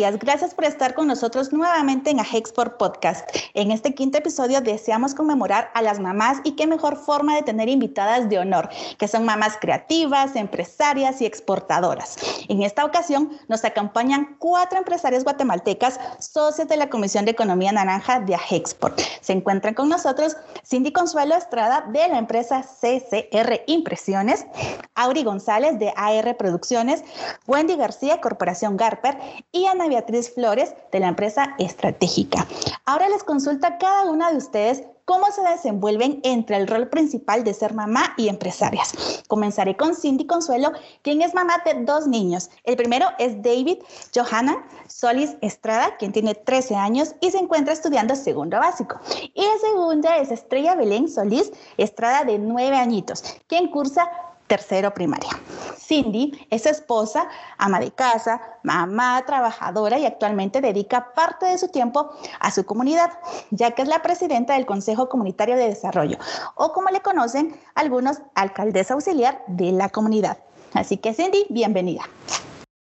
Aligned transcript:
días, 0.00 0.18
gracias 0.18 0.54
por 0.54 0.64
estar 0.64 0.94
con 0.94 1.08
nosotros 1.08 1.52
nuevamente 1.52 2.08
en 2.08 2.20
Ajexport 2.20 2.78
Podcast. 2.78 3.28
En 3.52 3.70
este 3.70 3.92
quinto 3.92 4.16
episodio 4.16 4.62
deseamos 4.62 5.14
conmemorar 5.14 5.70
a 5.74 5.82
las 5.82 6.00
mamás 6.00 6.38
y 6.42 6.52
qué 6.52 6.66
mejor 6.66 6.96
forma 6.96 7.36
de 7.36 7.42
tener 7.42 7.68
invitadas 7.68 8.30
de 8.30 8.38
honor, 8.38 8.70
que 8.96 9.08
son 9.08 9.26
mamás 9.26 9.58
creativas, 9.60 10.36
empresarias 10.36 11.20
y 11.20 11.26
exportadoras. 11.26 12.16
En 12.48 12.62
esta 12.62 12.86
ocasión 12.86 13.30
nos 13.48 13.62
acompañan 13.62 14.36
cuatro 14.38 14.78
empresarias 14.78 15.22
guatemaltecas, 15.22 16.00
socios 16.18 16.66
de 16.66 16.78
la 16.78 16.88
Comisión 16.88 17.26
de 17.26 17.32
Economía 17.32 17.70
Naranja 17.70 18.20
de 18.20 18.36
Ajexport. 18.36 18.98
Se 19.20 19.34
encuentran 19.34 19.74
con 19.74 19.90
nosotros 19.90 20.34
Cindy 20.64 20.92
Consuelo 20.92 21.34
Estrada 21.34 21.84
de 21.92 22.08
la 22.08 22.16
empresa 22.16 22.62
CCR 22.62 23.64
Impresiones, 23.66 24.46
Auri 24.94 25.24
González 25.24 25.78
de 25.78 25.92
AR 25.94 26.38
Producciones, 26.38 27.04
Wendy 27.46 27.76
García, 27.76 28.22
Corporación 28.22 28.78
Garper 28.78 29.18
y 29.52 29.66
Ana 29.66 29.89
Beatriz 29.90 30.32
Flores 30.32 30.74
de 30.90 31.00
la 31.00 31.08
empresa 31.08 31.54
Estratégica. 31.58 32.46
Ahora 32.86 33.08
les 33.10 33.22
consulta 33.22 33.76
cada 33.76 34.04
una 34.04 34.30
de 34.30 34.38
ustedes 34.38 34.84
cómo 35.04 35.26
se 35.32 35.42
desenvuelven 35.42 36.20
entre 36.22 36.56
el 36.56 36.68
rol 36.68 36.88
principal 36.88 37.42
de 37.42 37.52
ser 37.52 37.74
mamá 37.74 38.14
y 38.16 38.28
empresarias. 38.28 39.24
Comenzaré 39.26 39.76
con 39.76 39.96
Cindy 39.96 40.24
Consuelo, 40.24 40.70
quien 41.02 41.20
es 41.20 41.34
mamá 41.34 41.54
de 41.64 41.82
dos 41.82 42.06
niños. 42.06 42.48
El 42.62 42.76
primero 42.76 43.06
es 43.18 43.42
David 43.42 43.78
Johanna 44.14 44.64
Solis 44.86 45.36
Estrada, 45.40 45.96
quien 45.96 46.12
tiene 46.12 46.36
13 46.36 46.76
años 46.76 47.16
y 47.20 47.32
se 47.32 47.38
encuentra 47.38 47.72
estudiando 47.72 48.14
segundo 48.14 48.58
básico. 48.58 49.00
Y 49.34 49.42
la 49.42 49.58
segunda 49.60 50.16
es 50.18 50.30
Estrella 50.30 50.76
Belén 50.76 51.08
Solís 51.08 51.50
Estrada, 51.76 52.22
de 52.22 52.38
9 52.38 52.76
añitos, 52.76 53.24
quien 53.48 53.68
cursa 53.68 54.08
tercero 54.50 54.92
primaria. 54.92 55.30
Cindy 55.78 56.32
es 56.50 56.66
esposa, 56.66 57.28
ama 57.56 57.78
de 57.78 57.92
casa, 57.92 58.40
mamá, 58.64 59.22
trabajadora 59.24 59.96
y 59.96 60.04
actualmente 60.04 60.60
dedica 60.60 61.14
parte 61.14 61.46
de 61.46 61.56
su 61.56 61.68
tiempo 61.68 62.10
a 62.40 62.50
su 62.50 62.66
comunidad, 62.66 63.12
ya 63.52 63.70
que 63.70 63.82
es 63.82 63.88
la 63.88 64.02
presidenta 64.02 64.54
del 64.54 64.66
Consejo 64.66 65.08
Comunitario 65.08 65.56
de 65.56 65.68
Desarrollo, 65.68 66.18
o 66.56 66.72
como 66.72 66.88
le 66.88 67.00
conocen 67.00 67.54
algunos, 67.76 68.18
alcaldesa 68.34 68.94
auxiliar 68.94 69.40
de 69.46 69.70
la 69.70 69.88
comunidad. 69.88 70.38
Así 70.74 70.96
que 70.96 71.14
Cindy, 71.14 71.46
bienvenida. 71.48 72.02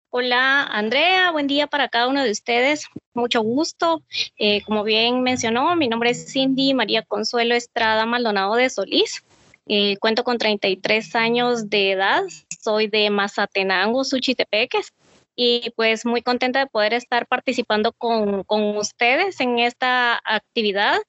Hola 0.10 0.64
Andrea, 0.64 1.32
buen 1.32 1.48
día 1.48 1.68
para 1.68 1.88
cada 1.88 2.10
uno 2.10 2.24
de 2.24 2.32
ustedes. 2.32 2.88
Mucho 3.14 3.42
gusto. 3.42 4.04
Eh, 4.38 4.62
como 4.66 4.84
bien 4.84 5.24
mencionó, 5.24 5.76
mi 5.78 5.88
nombre 5.88 6.10
es 6.10 6.32
Cindy 6.32 6.74
María 6.74 7.04
Consuelo 7.04 7.56
Estrada 7.56 8.06
Maldonado 8.06 8.56
de 8.56 8.70
Solís. 8.70 9.24
Eh, 9.68 9.98
cuento 9.98 10.24
con 10.24 10.38
33 10.38 11.16
años 11.16 11.70
de 11.70 11.92
edad, 11.92 12.24
soy 12.62 12.88
de 12.88 13.10
Mazatenango, 13.10 14.04
Suchitepeques, 14.04 14.90
y 15.36 15.72
pues 15.76 16.06
muy 16.06 16.22
contenta 16.22 16.60
de 16.60 16.68
poder 16.68 16.94
estar 16.94 17.28
participando 17.28 17.94
con, 17.94 18.44
con 18.44 18.78
ustedes 18.78 19.40
en 19.40 19.60
esta 19.60 20.20
actividad. 20.26 21.02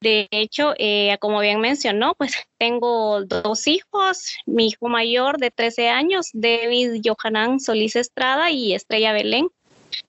De 0.00 0.28
hecho, 0.30 0.74
eh, 0.78 1.16
como 1.20 1.40
bien 1.40 1.60
mencionó, 1.60 2.14
pues 2.14 2.32
tengo 2.58 3.24
dos 3.24 3.66
hijos, 3.68 4.34
mi 4.46 4.68
hijo 4.68 4.88
mayor 4.88 5.38
de 5.38 5.50
13 5.50 5.90
años, 5.90 6.30
David 6.32 7.02
Johanan 7.04 7.60
Solís 7.60 7.96
Estrada 7.96 8.50
y 8.50 8.74
Estrella 8.74 9.12
Belén 9.12 9.48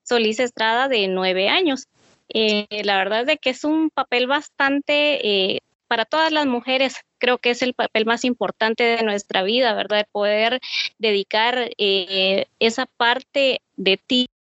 Solís 0.04 0.40
Estrada 0.40 0.88
de 0.88 1.08
9 1.08 1.50
años. 1.50 1.88
Eh, 2.34 2.68
la 2.84 2.98
verdad 2.98 3.30
es 3.30 3.40
que 3.40 3.50
es 3.50 3.64
un 3.64 3.90
papel 3.90 4.28
bastante 4.28 5.60
para 5.92 6.06
todas 6.06 6.32
las 6.32 6.46
mujeres 6.46 6.96
creo 7.18 7.38
que 7.38 7.50
es 7.50 7.62
el 7.62 7.74
papel 7.74 8.06
más 8.06 8.24
importante 8.24 8.82
de 8.82 9.04
nuestra 9.04 9.44
vida, 9.44 9.74
¿verdad? 9.74 10.08
Poder 10.14 10.62
dedicar 11.00 11.70
eh, 11.78 12.46
esa 12.60 12.86
parte 12.86 13.60
de 13.76 14.00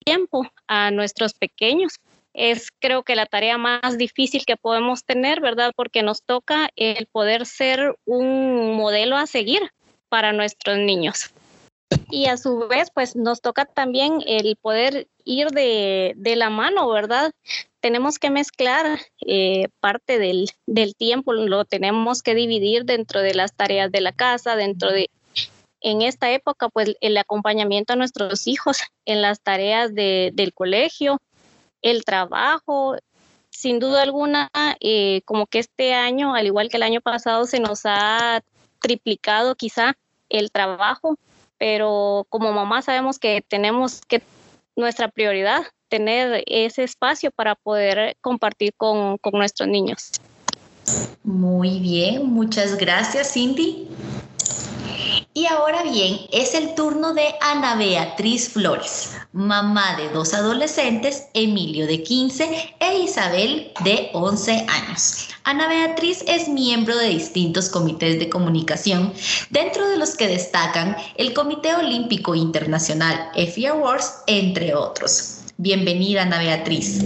tiempo 0.05 0.47
a 0.67 0.89
nuestros 0.91 1.33
pequeños. 1.33 1.95
Es 2.33 2.69
creo 2.79 3.03
que 3.03 3.17
la 3.17 3.25
tarea 3.25 3.57
más 3.57 3.97
difícil 3.97 4.45
que 4.45 4.55
podemos 4.55 5.03
tener, 5.03 5.41
¿verdad? 5.41 5.73
Porque 5.75 6.01
nos 6.01 6.23
toca 6.23 6.69
el 6.77 7.07
poder 7.07 7.45
ser 7.45 7.93
un 8.05 8.77
modelo 8.77 9.17
a 9.17 9.27
seguir 9.27 9.69
para 10.07 10.31
nuestros 10.31 10.77
niños. 10.77 11.33
Y 12.09 12.27
a 12.27 12.37
su 12.37 12.69
vez, 12.69 12.89
pues 12.89 13.17
nos 13.17 13.41
toca 13.41 13.65
también 13.65 14.19
el 14.25 14.55
poder 14.55 15.09
ir 15.25 15.49
de, 15.49 16.13
de 16.15 16.37
la 16.37 16.49
mano, 16.49 16.87
¿verdad? 16.87 17.33
Tenemos 17.83 18.17
que 18.17 18.29
mezclar 18.29 19.01
eh, 19.27 19.67
parte 19.81 20.17
del, 20.17 20.47
tiempo, 20.95 21.33
lo 21.33 21.65
tenemos 21.65 22.21
que 22.21 22.33
dividir 22.33 22.85
dentro 22.85 23.19
de 23.19 23.33
las 23.33 23.53
tareas 23.53 23.91
de 23.91 23.99
la 23.99 24.13
casa, 24.13 24.55
dentro 24.55 24.89
de, 24.89 25.09
en 25.81 26.01
esta 26.01 26.31
época, 26.31 26.69
pues 26.69 26.95
el 27.01 27.17
acompañamiento 27.17 27.91
a 27.91 27.97
nuestros 27.97 28.47
hijos 28.47 28.77
en 29.03 29.21
las 29.21 29.41
tareas 29.41 29.93
de, 29.93 30.31
del 30.33 30.53
colegio, 30.53 31.19
el 31.81 32.05
trabajo. 32.05 32.95
Sin 33.49 33.79
duda 33.79 34.01
alguna, 34.01 34.49
eh, 34.79 35.21
como 35.25 35.45
que 35.45 35.59
este 35.59 35.93
año, 35.93 36.35
al 36.35 36.45
igual 36.45 36.69
que 36.69 36.77
el 36.77 36.83
año 36.83 37.01
pasado, 37.01 37.43
se 37.45 37.59
nos 37.59 37.81
ha 37.83 38.41
triplicado 38.79 39.55
quizá 39.55 39.97
el 40.29 40.51
trabajo 40.51 41.17
pero 41.57 42.25
como 42.27 42.51
mamá 42.51 42.81
sabemos 42.81 43.19
que 43.19 43.41
tenemos 43.41 44.01
que 44.01 44.21
nuestra 44.75 45.07
prioridad 45.07 45.63
tener 45.93 46.43
ese 46.47 46.83
espacio 46.83 47.29
para 47.29 47.53
poder 47.53 48.17
compartir 48.19 48.73
con, 48.75 49.19
con 49.19 49.33
nuestros 49.33 49.69
niños. 49.69 50.13
Muy 51.23 51.77
bien, 51.77 52.33
muchas 52.33 52.77
gracias 52.77 53.33
Cindy. 53.33 53.87
Y 55.35 55.45
ahora 55.45 55.83
bien, 55.83 56.17
es 56.31 56.55
el 56.55 56.73
turno 56.73 57.13
de 57.13 57.35
Ana 57.41 57.75
Beatriz 57.75 58.49
Flores, 58.49 59.15
mamá 59.33 59.95
de 59.95 60.09
dos 60.09 60.33
adolescentes, 60.33 61.27
Emilio 61.35 61.85
de 61.85 62.01
15 62.01 62.75
e 62.79 62.99
Isabel 62.99 63.71
de 63.83 64.09
11 64.13 64.65
años. 64.67 65.29
Ana 65.43 65.67
Beatriz 65.67 66.23
es 66.27 66.47
miembro 66.47 66.97
de 66.97 67.09
distintos 67.09 67.69
comités 67.69 68.17
de 68.17 68.29
comunicación, 68.29 69.13
dentro 69.51 69.87
de 69.89 69.97
los 69.97 70.15
que 70.15 70.27
destacan 70.27 70.97
el 71.17 71.33
Comité 71.33 71.75
Olímpico 71.75 72.33
Internacional, 72.33 73.29
EFI 73.35 73.67
Awards, 73.67 74.23
entre 74.25 74.73
otros. 74.73 75.42
Bienvenida, 75.63 76.23
Ana 76.23 76.39
Beatriz. 76.39 77.05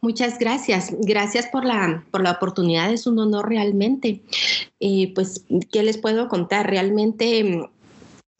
Muchas 0.00 0.38
gracias. 0.38 0.94
Gracias 1.00 1.46
por 1.48 1.66
la, 1.66 2.06
por 2.10 2.22
la 2.22 2.30
oportunidad. 2.30 2.90
Es 2.90 3.06
un 3.06 3.18
honor 3.18 3.50
realmente. 3.50 4.22
Eh, 4.80 5.12
pues, 5.14 5.44
¿qué 5.70 5.82
les 5.82 5.98
puedo 5.98 6.28
contar? 6.28 6.70
Realmente 6.70 7.44
mm, 7.44 7.66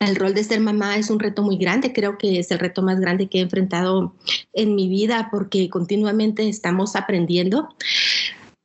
el 0.01 0.17
rol 0.17 0.33
de 0.33 0.43
ser 0.43 0.61
mamá 0.61 0.97
es 0.97 1.11
un 1.11 1.19
reto 1.19 1.43
muy 1.43 1.59
grande. 1.59 1.93
Creo 1.93 2.17
que 2.17 2.39
es 2.39 2.51
el 2.51 2.61
reto 2.61 2.81
más 2.81 2.99
grande 2.99 3.27
que 3.27 3.41
he 3.41 3.43
enfrentado 3.43 4.15
en 4.55 4.75
mi 4.75 4.89
vida 4.89 5.29
porque 5.31 5.69
continuamente 5.69 6.49
estamos 6.49 6.97
aprendiendo. 6.97 7.69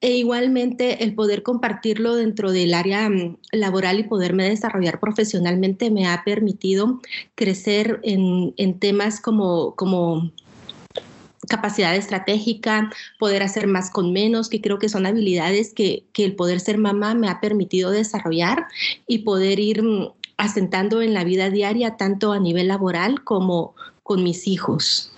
E 0.03 0.18
igualmente 0.18 1.06
el 1.06 1.16
poder 1.16 1.44
compartirlo 1.44 2.18
dentro 2.18 2.52
del 2.52 2.74
área 2.74 3.09
mm, 3.09 3.38
laboral 3.53 4.02
y 4.02 4.03
poderme 4.03 4.50
desarrollar 4.50 5.00
profesionalmente 5.00 5.91
me 5.91 6.09
ha 6.09 6.25
permitido 6.25 7.00
crecer 7.36 8.02
en, 8.03 8.80
temas 8.80 9.22
como, 9.22 9.75
como 9.75 10.30
capacidad 11.47 11.96
estratégica, 11.96 12.91
poder 13.18 13.44
hacer 13.44 13.66
más 13.66 13.90
con 13.90 14.12
menos, 14.12 14.50
que 14.50 14.59
creo 14.59 14.78
que 14.78 14.90
son 14.90 15.06
habilidades 15.06 15.74
que, 15.74 16.03
que 16.12 16.25
el 16.25 16.35
poder 16.35 16.59
ser 16.59 16.78
mamá 16.78 17.14
me 17.14 17.30
ha 17.30 17.40
permitido 17.40 17.90
desarrollar 17.90 18.68
y 19.08 19.20
poder 19.20 19.62
ir 19.62 19.84
mm, 19.84 20.09
asentando 20.35 21.02
en 21.02 21.14
la 21.14 21.24
vida 21.24 21.50
diaria, 21.50 21.96
tanto 21.96 22.34
a 22.34 22.40
nivel 22.40 22.68
laboral 22.68 23.24
como 23.24 23.74
con 24.03 24.22
mis 24.22 24.50
hijos. 24.50 25.12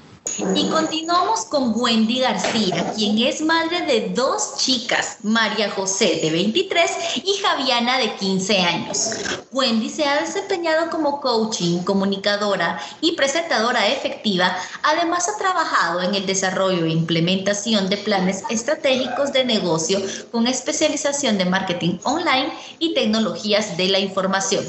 Y 0.56 0.70
continuamos 0.70 1.46
con 1.46 1.72
Wendy 1.80 2.20
García, 2.20 2.94
quien 2.96 3.20
es 3.20 3.42
madre 3.42 3.86
de 3.86 4.10
dos 4.10 4.58
chicas, 4.58 5.20
María 5.22 5.70
José 5.70 6.20
de 6.22 6.30
23 6.32 6.92
y 7.24 7.38
Javiana 7.42 8.00
de 8.00 8.16
15 8.16 8.60
años. 8.60 9.12
Wendy 9.52 9.90
se 9.90 10.04
ha 10.04 10.20
desempeñado 10.20 10.90
como 10.90 11.22
coaching, 11.22 11.84
comunicadora 11.84 12.82
y 13.02 13.16
presentadora 13.16 13.88
efectiva. 13.88 14.58
Además 14.84 15.30
ha 15.30 15.38
trabajado 15.38 16.02
en 16.02 16.16
el 16.16 16.26
desarrollo 16.26 16.86
e 16.86 16.90
implementación 16.90 17.88
de 17.88 17.98
planes 17.98 18.44
estratégicos 18.50 19.32
de 19.32 19.46
negocio 19.46 20.02
con 20.32 20.48
especialización 20.48 21.38
de 21.38 21.46
marketing 21.46 22.00
online 22.04 22.52
y 22.80 22.94
tecnologías 22.94 23.78
de 23.78 23.88
la 23.88 24.00
información. 24.00 24.66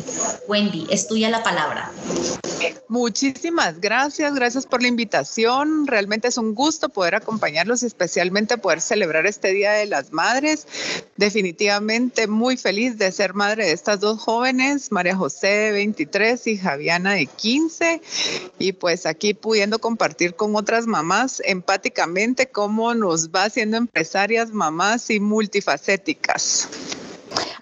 Wendy, 0.46 0.86
es 0.90 1.08
tuya 1.08 1.30
la 1.30 1.42
palabra. 1.42 1.90
Muchísimas 2.88 3.80
gracias, 3.80 4.34
gracias 4.34 4.64
por 4.64 4.80
la 4.80 4.88
invitación. 4.88 5.45
Realmente 5.86 6.28
es 6.28 6.38
un 6.38 6.54
gusto 6.54 6.88
poder 6.88 7.14
acompañarlos 7.14 7.82
y 7.82 7.86
especialmente 7.86 8.58
poder 8.58 8.80
celebrar 8.80 9.26
este 9.26 9.52
Día 9.52 9.72
de 9.72 9.86
las 9.86 10.12
Madres. 10.12 10.66
Definitivamente 11.16 12.26
muy 12.26 12.56
feliz 12.56 12.98
de 12.98 13.12
ser 13.12 13.34
madre 13.34 13.66
de 13.66 13.72
estas 13.72 14.00
dos 14.00 14.20
jóvenes, 14.20 14.90
María 14.90 15.14
José 15.14 15.46
de 15.46 15.72
23 15.72 16.46
y 16.48 16.58
Javiana 16.58 17.12
de 17.12 17.26
15. 17.26 18.00
Y 18.58 18.72
pues 18.72 19.06
aquí 19.06 19.34
pudiendo 19.34 19.78
compartir 19.78 20.34
con 20.34 20.56
otras 20.56 20.86
mamás 20.86 21.40
empáticamente 21.44 22.48
cómo 22.48 22.94
nos 22.94 23.30
va 23.30 23.44
haciendo 23.44 23.76
empresarias, 23.76 24.50
mamás 24.50 25.10
y 25.10 25.20
multifacéticas. 25.20 26.68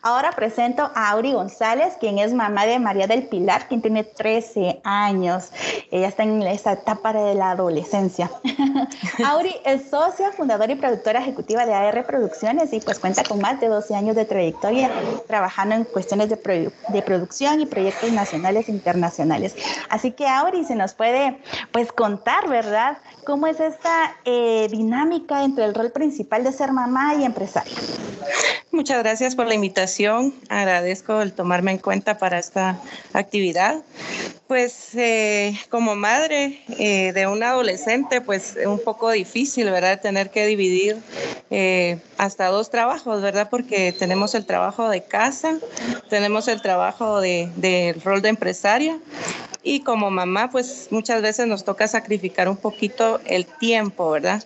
Ahora 0.06 0.32
presento 0.32 0.90
a 0.94 1.12
Auri 1.12 1.32
González, 1.32 1.94
quien 1.98 2.18
es 2.18 2.34
mamá 2.34 2.66
de 2.66 2.78
María 2.78 3.06
del 3.06 3.26
Pilar, 3.26 3.68
quien 3.68 3.80
tiene 3.80 4.04
13 4.04 4.82
años. 4.84 5.50
Ella 5.90 6.08
está 6.08 6.24
en 6.24 6.42
esa 6.42 6.72
etapa 6.72 7.14
de 7.14 7.34
la 7.34 7.52
adolescencia. 7.52 8.30
Auri 9.24 9.56
es 9.64 9.88
socia, 9.88 10.30
fundadora 10.32 10.70
y 10.70 10.76
productora 10.76 11.20
ejecutiva 11.20 11.64
de 11.64 11.72
AR 11.72 12.04
Producciones 12.04 12.74
y 12.74 12.80
pues 12.80 12.98
cuenta 12.98 13.24
con 13.24 13.40
más 13.40 13.58
de 13.62 13.68
12 13.68 13.94
años 13.94 14.14
de 14.14 14.26
trayectoria 14.26 14.90
trabajando 15.26 15.74
en 15.74 15.84
cuestiones 15.84 16.28
de, 16.28 16.36
producción 16.36 17.62
y 17.62 17.64
proyectos 17.64 18.12
nacionales 18.12 18.68
e 18.68 18.72
internacionales. 18.72 19.56
Así 19.88 20.12
que 20.12 20.28
Auri 20.28 20.66
se 20.66 20.74
nos 20.74 20.92
puede 20.92 21.38
pues 21.72 21.90
contar, 21.92 22.46
¿verdad? 22.50 22.98
¿Cómo 23.24 23.46
es 23.46 23.58
esta 23.58 24.14
eh, 24.26 24.68
dinámica 24.70 25.44
entre 25.44 25.64
el 25.64 25.74
rol 25.74 25.92
principal 25.92 26.44
de 26.44 26.52
ser 26.52 26.72
mamá 26.72 27.14
y 27.14 27.24
empresaria? 27.24 27.72
Muchas 28.70 28.98
gracias 28.98 29.36
por 29.36 29.46
la 29.46 29.54
invitación. 29.54 29.93
Agradezco 30.48 31.22
el 31.22 31.32
tomarme 31.32 31.70
en 31.72 31.78
cuenta 31.78 32.18
para 32.18 32.38
esta 32.38 32.80
actividad. 33.12 33.82
Pues 34.48 34.94
eh, 34.94 35.58
como 35.70 35.94
madre 35.94 36.62
eh, 36.78 37.12
de 37.12 37.26
un 37.26 37.42
adolescente, 37.42 38.20
pues 38.20 38.56
es 38.56 38.66
un 38.66 38.82
poco 38.82 39.10
difícil, 39.10 39.70
¿verdad? 39.70 40.00
Tener 40.00 40.30
que 40.30 40.46
dividir 40.46 40.98
hasta 42.18 42.48
dos 42.48 42.70
trabajos, 42.70 43.22
¿verdad? 43.22 43.48
Porque 43.48 43.92
tenemos 43.92 44.34
el 44.34 44.44
trabajo 44.44 44.88
de 44.88 45.04
casa, 45.04 45.58
tenemos 46.10 46.48
el 46.48 46.60
trabajo 46.60 47.20
del 47.20 47.52
de, 47.60 47.96
rol 48.04 48.20
de 48.20 48.30
empresaria 48.30 48.98
y 49.64 49.80
como 49.80 50.10
mamá, 50.10 50.50
pues 50.50 50.88
muchas 50.90 51.22
veces 51.22 51.46
nos 51.46 51.64
toca 51.64 51.88
sacrificar 51.88 52.48
un 52.48 52.58
poquito 52.58 53.20
el 53.24 53.46
tiempo, 53.46 54.10
¿verdad? 54.10 54.44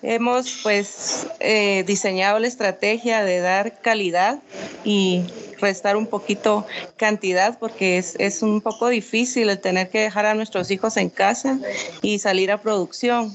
Hemos 0.00 0.60
pues 0.62 1.26
eh, 1.40 1.82
diseñado 1.86 2.38
la 2.38 2.46
estrategia 2.46 3.24
de 3.24 3.40
dar 3.40 3.80
calidad 3.80 4.38
y 4.84 5.24
restar 5.64 5.96
un 5.96 6.06
poquito 6.06 6.66
cantidad 6.96 7.58
porque 7.58 7.98
es, 7.98 8.14
es 8.18 8.42
un 8.42 8.60
poco 8.60 8.88
difícil 8.88 9.48
el 9.48 9.58
tener 9.58 9.88
que 9.88 10.00
dejar 10.00 10.26
a 10.26 10.34
nuestros 10.34 10.70
hijos 10.70 10.96
en 10.96 11.10
casa 11.10 11.58
y 12.02 12.18
salir 12.18 12.52
a 12.52 12.58
producción. 12.58 13.34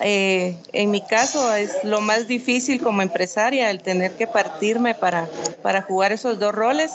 Eh, 0.00 0.56
en 0.72 0.90
mi 0.90 1.00
caso 1.00 1.54
es 1.54 1.72
lo 1.82 2.00
más 2.00 2.28
difícil 2.28 2.80
como 2.80 3.02
empresaria 3.02 3.70
el 3.70 3.82
tener 3.82 4.12
que 4.12 4.28
partirme 4.28 4.94
para, 4.94 5.28
para 5.62 5.82
jugar 5.82 6.12
esos 6.12 6.38
dos 6.38 6.54
roles, 6.54 6.92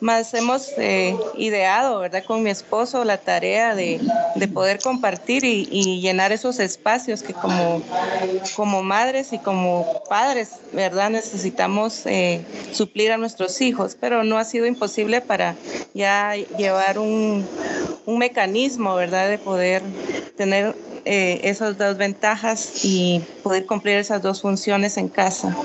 más 0.00 0.32
hemos 0.34 0.70
eh, 0.78 1.14
ideado, 1.36 2.00
¿verdad? 2.00 2.24
Con 2.24 2.42
mi 2.42 2.50
esposo 2.50 3.04
la 3.04 3.18
tarea 3.18 3.74
de, 3.74 4.00
de 4.34 4.48
poder 4.48 4.80
compartir 4.80 5.44
y, 5.44 5.68
y, 5.70 6.00
llenar 6.00 6.32
esos 6.32 6.58
espacios 6.58 7.22
que 7.22 7.34
como, 7.34 7.82
como 8.56 8.82
madres 8.82 9.32
y 9.32 9.38
como 9.38 10.02
padres, 10.08 10.52
¿verdad? 10.72 11.10
Necesitamos 11.10 12.06
eh, 12.06 12.44
suplir 12.72 13.12
a 13.12 13.16
nuestros 13.16 13.60
hijos, 13.60 13.81
pero 14.00 14.24
no 14.24 14.38
ha 14.38 14.44
sido 14.44 14.66
imposible 14.66 15.20
para 15.20 15.54
ya 15.94 16.34
llevar 16.56 16.98
un, 16.98 17.46
un 18.06 18.18
mecanismo, 18.18 18.94
¿verdad? 18.94 19.28
De 19.28 19.38
poder 19.38 19.82
tener 20.36 20.74
eh, 21.04 21.40
esas 21.42 21.76
dos 21.78 21.96
ventajas 21.96 22.84
y 22.84 23.22
poder 23.42 23.66
cumplir 23.66 23.96
esas 23.96 24.22
dos 24.22 24.40
funciones 24.40 24.96
en 24.96 25.08
casa. 25.08 25.56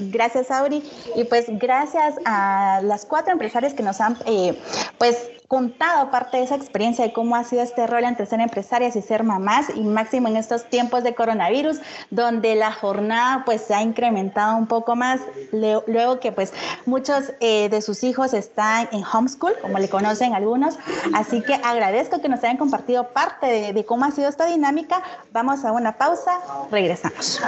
Gracias, 0.00 0.50
Auri. 0.50 0.82
Y 1.14 1.24
pues 1.24 1.46
gracias 1.48 2.14
a 2.24 2.80
las 2.82 3.04
cuatro 3.04 3.32
empresarias 3.32 3.72
que 3.74 3.82
nos 3.82 4.00
han 4.00 4.16
eh, 4.26 4.58
pues 4.98 5.28
contado 5.48 6.10
parte 6.10 6.38
de 6.38 6.44
esa 6.44 6.54
experiencia 6.54 7.04
de 7.04 7.12
cómo 7.12 7.36
ha 7.36 7.44
sido 7.44 7.62
este 7.62 7.86
rol 7.86 8.04
entre 8.04 8.26
ser 8.26 8.40
empresarias 8.40 8.96
y 8.96 9.02
ser 9.02 9.24
mamás 9.24 9.66
y 9.74 9.82
máximo 9.82 10.28
en 10.28 10.36
estos 10.36 10.64
tiempos 10.70 11.04
de 11.04 11.14
coronavirus 11.14 11.80
donde 12.10 12.54
la 12.54 12.72
jornada 12.72 13.42
pues 13.44 13.62
se 13.62 13.74
ha 13.74 13.82
incrementado 13.82 14.56
un 14.56 14.66
poco 14.66 14.96
más 14.96 15.20
luego 15.52 16.20
que 16.20 16.32
pues 16.32 16.52
muchos 16.86 17.32
eh, 17.40 17.68
de 17.68 17.82
sus 17.82 18.04
hijos 18.04 18.32
están 18.34 18.88
en 18.92 19.02
homeschool 19.04 19.54
como 19.60 19.78
le 19.78 19.88
conocen 19.88 20.34
algunos. 20.34 20.76
Así 21.14 21.42
que 21.42 21.54
agradezco 21.54 22.20
que 22.20 22.28
nos 22.28 22.42
hayan 22.42 22.56
compartido 22.56 23.08
parte 23.08 23.46
de, 23.46 23.72
de 23.72 23.84
cómo 23.84 24.04
ha 24.04 24.10
sido 24.10 24.28
esta 24.28 24.46
dinámica. 24.46 25.02
Vamos 25.32 25.64
a 25.64 25.72
una 25.72 25.96
pausa 25.98 26.40
regresamos 26.70 27.40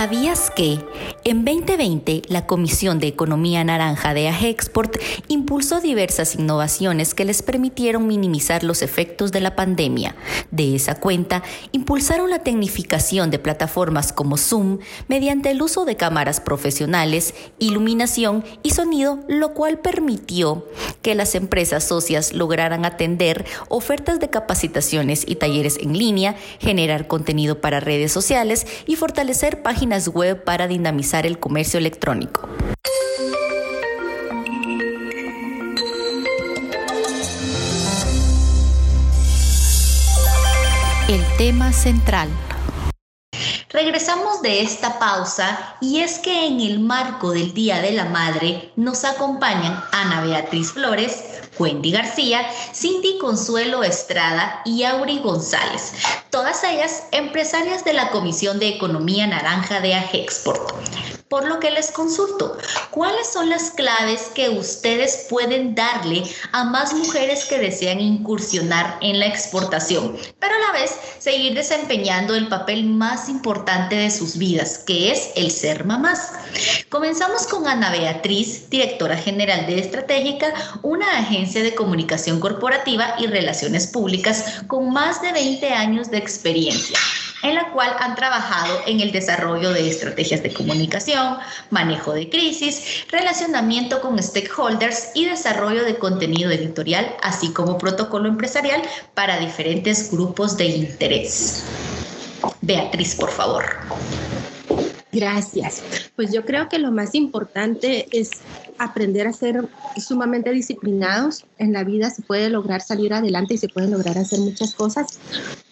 ¿Sabías 0.00 0.50
que 0.50 0.78
en 1.24 1.44
2020 1.44 2.22
la 2.28 2.46
Comisión 2.46 3.00
de 3.00 3.06
Economía 3.06 3.62
Naranja 3.64 4.14
de 4.14 4.28
AGEXPORT 4.28 4.96
impulsó 5.28 5.82
diversas 5.82 6.36
innovaciones 6.36 7.12
que 7.12 7.26
les 7.26 7.42
permitieron 7.42 8.06
minimizar 8.06 8.64
los 8.64 8.80
efectos 8.80 9.30
de 9.30 9.40
la 9.40 9.56
pandemia? 9.56 10.16
De 10.50 10.74
esa 10.74 10.94
cuenta, 10.94 11.42
impulsaron 11.72 12.30
la 12.30 12.38
tecnificación 12.38 13.30
de 13.30 13.40
plataformas 13.40 14.14
como 14.14 14.38
Zoom 14.38 14.78
mediante 15.06 15.50
el 15.50 15.60
uso 15.60 15.84
de 15.84 15.98
cámaras 15.98 16.40
profesionales, 16.40 17.34
iluminación 17.58 18.42
y 18.62 18.70
sonido, 18.70 19.20
lo 19.28 19.52
cual 19.52 19.80
permitió 19.80 20.66
que 21.02 21.14
las 21.14 21.34
empresas 21.34 21.84
socias 21.84 22.32
lograran 22.32 22.86
atender 22.86 23.44
ofertas 23.68 24.18
de 24.18 24.30
capacitaciones 24.30 25.24
y 25.26 25.34
talleres 25.34 25.76
en 25.76 25.98
línea, 25.98 26.36
generar 26.58 27.06
contenido 27.06 27.60
para 27.60 27.80
redes 27.80 28.12
sociales 28.12 28.66
y 28.86 28.96
fortalecer 28.96 29.60
páginas 29.60 29.89
web 30.08 30.44
para 30.44 30.68
dinamizar 30.68 31.26
el 31.26 31.38
comercio 31.38 31.78
electrónico. 31.78 32.48
El 41.08 41.24
tema 41.36 41.72
central. 41.72 42.28
Regresamos 43.70 44.42
de 44.42 44.62
esta 44.62 44.98
pausa 45.00 45.76
y 45.80 46.00
es 46.00 46.18
que 46.18 46.46
en 46.46 46.60
el 46.60 46.78
marco 46.78 47.32
del 47.32 47.52
Día 47.52 47.80
de 47.80 47.92
la 47.92 48.04
Madre 48.04 48.70
nos 48.76 49.04
acompañan 49.04 49.82
Ana 49.90 50.22
Beatriz 50.22 50.72
Flores, 50.72 51.39
Wendy 51.60 51.92
García, 51.92 52.40
Cindy 52.74 53.18
Consuelo 53.18 53.84
Estrada 53.84 54.62
y 54.64 54.84
Auri 54.84 55.18
González, 55.18 55.92
todas 56.30 56.64
ellas 56.64 57.04
empresarias 57.12 57.84
de 57.84 57.92
la 57.92 58.10
Comisión 58.10 58.58
de 58.58 58.68
Economía 58.68 59.26
Naranja 59.26 59.80
de 59.80 59.94
Agexport 59.94 61.19
por 61.30 61.46
lo 61.46 61.60
que 61.60 61.70
les 61.70 61.92
consulto, 61.92 62.58
¿cuáles 62.90 63.32
son 63.32 63.48
las 63.48 63.70
claves 63.70 64.32
que 64.34 64.48
ustedes 64.48 65.26
pueden 65.30 65.76
darle 65.76 66.24
a 66.50 66.64
más 66.64 66.92
mujeres 66.92 67.44
que 67.44 67.58
desean 67.58 68.00
incursionar 68.00 68.98
en 69.00 69.20
la 69.20 69.26
exportación, 69.26 70.16
pero 70.40 70.56
a 70.56 70.58
la 70.58 70.72
vez 70.72 70.90
seguir 71.20 71.54
desempeñando 71.54 72.34
el 72.34 72.48
papel 72.48 72.84
más 72.84 73.28
importante 73.28 73.94
de 73.94 74.10
sus 74.10 74.38
vidas, 74.38 74.78
que 74.78 75.12
es 75.12 75.30
el 75.36 75.52
ser 75.52 75.84
mamás? 75.84 76.32
Comenzamos 76.88 77.46
con 77.46 77.68
Ana 77.68 77.92
Beatriz, 77.92 78.68
directora 78.68 79.16
general 79.16 79.68
de 79.68 79.78
Estratégica, 79.78 80.52
una 80.82 81.16
agencia 81.16 81.62
de 81.62 81.76
comunicación 81.76 82.40
corporativa 82.40 83.14
y 83.20 83.28
relaciones 83.28 83.86
públicas 83.86 84.64
con 84.66 84.92
más 84.92 85.22
de 85.22 85.30
20 85.30 85.68
años 85.70 86.10
de 86.10 86.18
experiencia 86.18 86.98
en 87.42 87.54
la 87.54 87.70
cual 87.72 87.94
han 87.98 88.14
trabajado 88.14 88.80
en 88.86 89.00
el 89.00 89.12
desarrollo 89.12 89.72
de 89.72 89.88
estrategias 89.88 90.42
de 90.42 90.52
comunicación, 90.52 91.38
manejo 91.70 92.12
de 92.12 92.28
crisis, 92.28 93.06
relacionamiento 93.10 94.00
con 94.00 94.22
stakeholders 94.22 95.10
y 95.14 95.26
desarrollo 95.26 95.84
de 95.84 95.96
contenido 95.96 96.50
editorial, 96.50 97.16
así 97.22 97.52
como 97.52 97.78
protocolo 97.78 98.28
empresarial 98.28 98.82
para 99.14 99.38
diferentes 99.38 100.10
grupos 100.10 100.56
de 100.56 100.66
interés. 100.66 101.64
Beatriz, 102.60 103.14
por 103.14 103.30
favor. 103.30 103.64
Gracias. 105.12 105.82
Pues 106.14 106.32
yo 106.32 106.44
creo 106.44 106.68
que 106.68 106.78
lo 106.78 106.92
más 106.92 107.14
importante 107.14 108.06
es 108.12 108.30
aprender 108.78 109.26
a 109.26 109.32
ser 109.32 109.68
sumamente 109.96 110.52
disciplinados. 110.52 111.44
En 111.58 111.72
la 111.72 111.84
vida 111.84 112.10
se 112.10 112.22
puede 112.22 112.48
lograr 112.48 112.80
salir 112.80 113.12
adelante 113.12 113.54
y 113.54 113.58
se 113.58 113.68
pueden 113.68 113.90
lograr 113.90 114.16
hacer 114.18 114.38
muchas 114.38 114.74
cosas, 114.74 115.18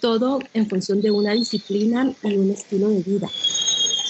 todo 0.00 0.40
en 0.54 0.68
función 0.68 1.00
de 1.00 1.10
una 1.10 1.32
disciplina 1.32 2.12
y 2.22 2.36
un 2.36 2.50
estilo 2.50 2.88
de 2.88 3.02
vida 3.02 3.28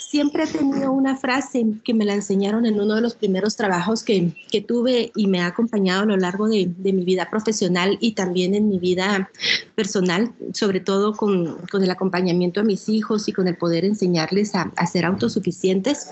siempre 0.09 0.45
he 0.45 0.47
tenido 0.47 0.91
una 0.91 1.17
frase 1.17 1.67
que 1.85 1.93
me 1.93 2.07
la 2.07 2.15
enseñaron 2.15 2.65
en 2.65 2.81
uno 2.81 2.95
de 2.95 3.03
los 3.03 3.15
primeros 3.15 3.57
trabajos 3.57 4.03
que, 4.03 4.33
que 4.51 4.63
tuve 4.63 5.13
y 5.15 5.27
me 5.27 5.41
ha 5.41 5.47
acompañado 5.47 6.03
a 6.03 6.07
lo 6.07 6.17
largo 6.17 6.49
de, 6.49 6.71
de, 6.79 6.93
mi 6.95 7.05
vida 7.05 7.29
profesional 7.29 7.99
y 8.01 8.13
también 8.13 8.55
en 8.55 8.71
mi 8.71 8.79
vida 8.79 9.31
personal, 9.75 10.33
sobre 10.55 10.81
todo 10.81 11.15
con, 11.15 11.59
con, 11.71 11.83
el 11.83 11.91
acompañamiento 11.91 12.61
a 12.61 12.65
mis 12.65 12.89
hijos 12.89 13.29
y 13.29 13.33
con 13.33 13.49
el 13.49 13.57
poder 13.57 13.85
enseñarles 13.85 14.55
a, 14.55 14.73
a 14.77 14.87
ser 14.87 15.05
autosuficientes. 15.05 16.09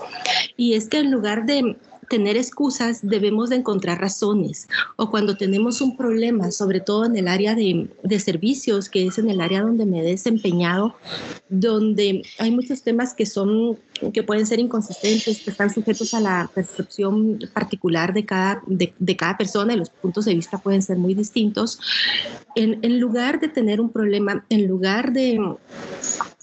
Y 0.55 0.75
es 0.75 0.87
que 0.87 0.99
en 0.99 1.09
lugar 1.09 1.47
de, 1.47 1.75
tener 2.09 2.37
excusas, 2.37 2.99
debemos 3.01 3.49
de 3.49 3.57
encontrar 3.57 3.99
razones. 3.99 4.67
O 4.95 5.09
cuando 5.09 5.35
tenemos 5.35 5.81
un 5.81 5.97
problema, 5.97 6.51
sobre 6.51 6.79
todo 6.79 7.05
en 7.05 7.15
el 7.15 7.27
área 7.27 7.55
de, 7.55 7.89
de, 8.03 8.19
servicios, 8.19 8.89
que 8.89 9.07
es 9.07 9.17
en 9.17 9.29
el 9.29 9.41
área 9.41 9.61
donde 9.61 9.85
me 9.85 9.99
he 9.99 10.03
desempeñado, 10.03 10.95
donde 11.49 12.23
hay 12.39 12.51
muchos 12.51 12.81
temas 12.81 13.13
que 13.13 13.25
son 13.25 13.77
que 14.13 14.23
pueden 14.23 14.45
ser 14.45 14.59
inconsistentes, 14.59 15.41
que 15.41 15.51
están 15.51 15.73
sujetos 15.73 16.13
a 16.13 16.19
la 16.19 16.49
percepción 16.53 17.39
particular 17.53 18.13
de 18.13 18.25
cada, 18.25 18.61
de, 18.65 18.93
de 18.97 19.15
cada 19.15 19.37
persona 19.37 19.73
y 19.73 19.77
los 19.77 19.89
puntos 19.89 20.25
de 20.25 20.35
vista 20.35 20.57
pueden 20.57 20.81
ser 20.81 20.97
muy 20.97 21.13
distintos. 21.13 21.79
En, 22.55 22.79
en 22.81 22.99
lugar 22.99 23.39
de 23.39 23.47
tener 23.47 23.81
un 23.81 23.89
problema, 23.89 24.45
en 24.49 24.67
lugar 24.67 25.11
de 25.13 25.39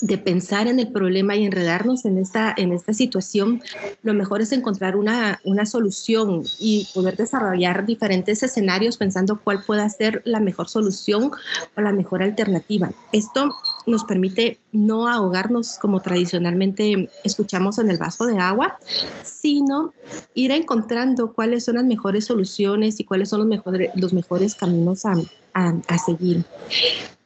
de 0.05 0.19
pensar 0.19 0.67
en 0.67 0.79
el 0.79 0.89
problema 0.89 1.35
y 1.35 1.47
enredarnos 1.47 2.05
en 2.05 2.19
esta, 2.19 2.53
en 2.59 2.73
esta 2.73 2.93
situación, 2.93 3.63
lo 4.03 4.13
mejor 4.13 4.43
es 4.43 4.53
encontrar 4.53 4.97
una, 4.97 5.41
una 5.45 5.65
solución 5.65 6.43
y 6.59 6.87
poder 6.93 7.17
desarrollar 7.17 7.87
diferentes 7.87 8.43
escenarios 8.43 8.99
pensando 8.99 9.41
cuál 9.43 9.65
pueda 9.65 9.89
ser 9.89 10.21
la 10.27 10.41
mejor 10.41 10.69
solución 10.69 11.31
o 11.75 11.81
la 11.81 11.93
mejor 11.93 12.23
alternativa. 12.23 12.91
Esto 13.13 13.55
nos 13.87 14.05
permite 14.05 14.59
no 14.73 15.09
ahogarnos 15.09 15.79
como 15.79 16.01
tradicionalmente 16.01 17.09
escuchamos 17.23 17.44
en 17.79 17.91
el 17.91 17.99
vaso 17.99 18.27
de 18.27 18.39
agua, 18.39 18.79
sino 19.23 19.93
ir 20.35 20.51
encontrando 20.51 21.33
cuáles 21.33 21.65
son 21.65 21.77
las 21.77 21.85
mejores 21.85 22.25
soluciones 22.27 23.01
y 23.01 23.05
cuáles 23.05 23.29
son 23.29 23.41
los 23.41 23.49
mejores, 23.49 23.91
los 23.95 24.13
mejores 24.13 24.55
caminos 24.55 25.05
a, 25.05 25.15
a, 25.55 25.99
seguir. 25.99 26.45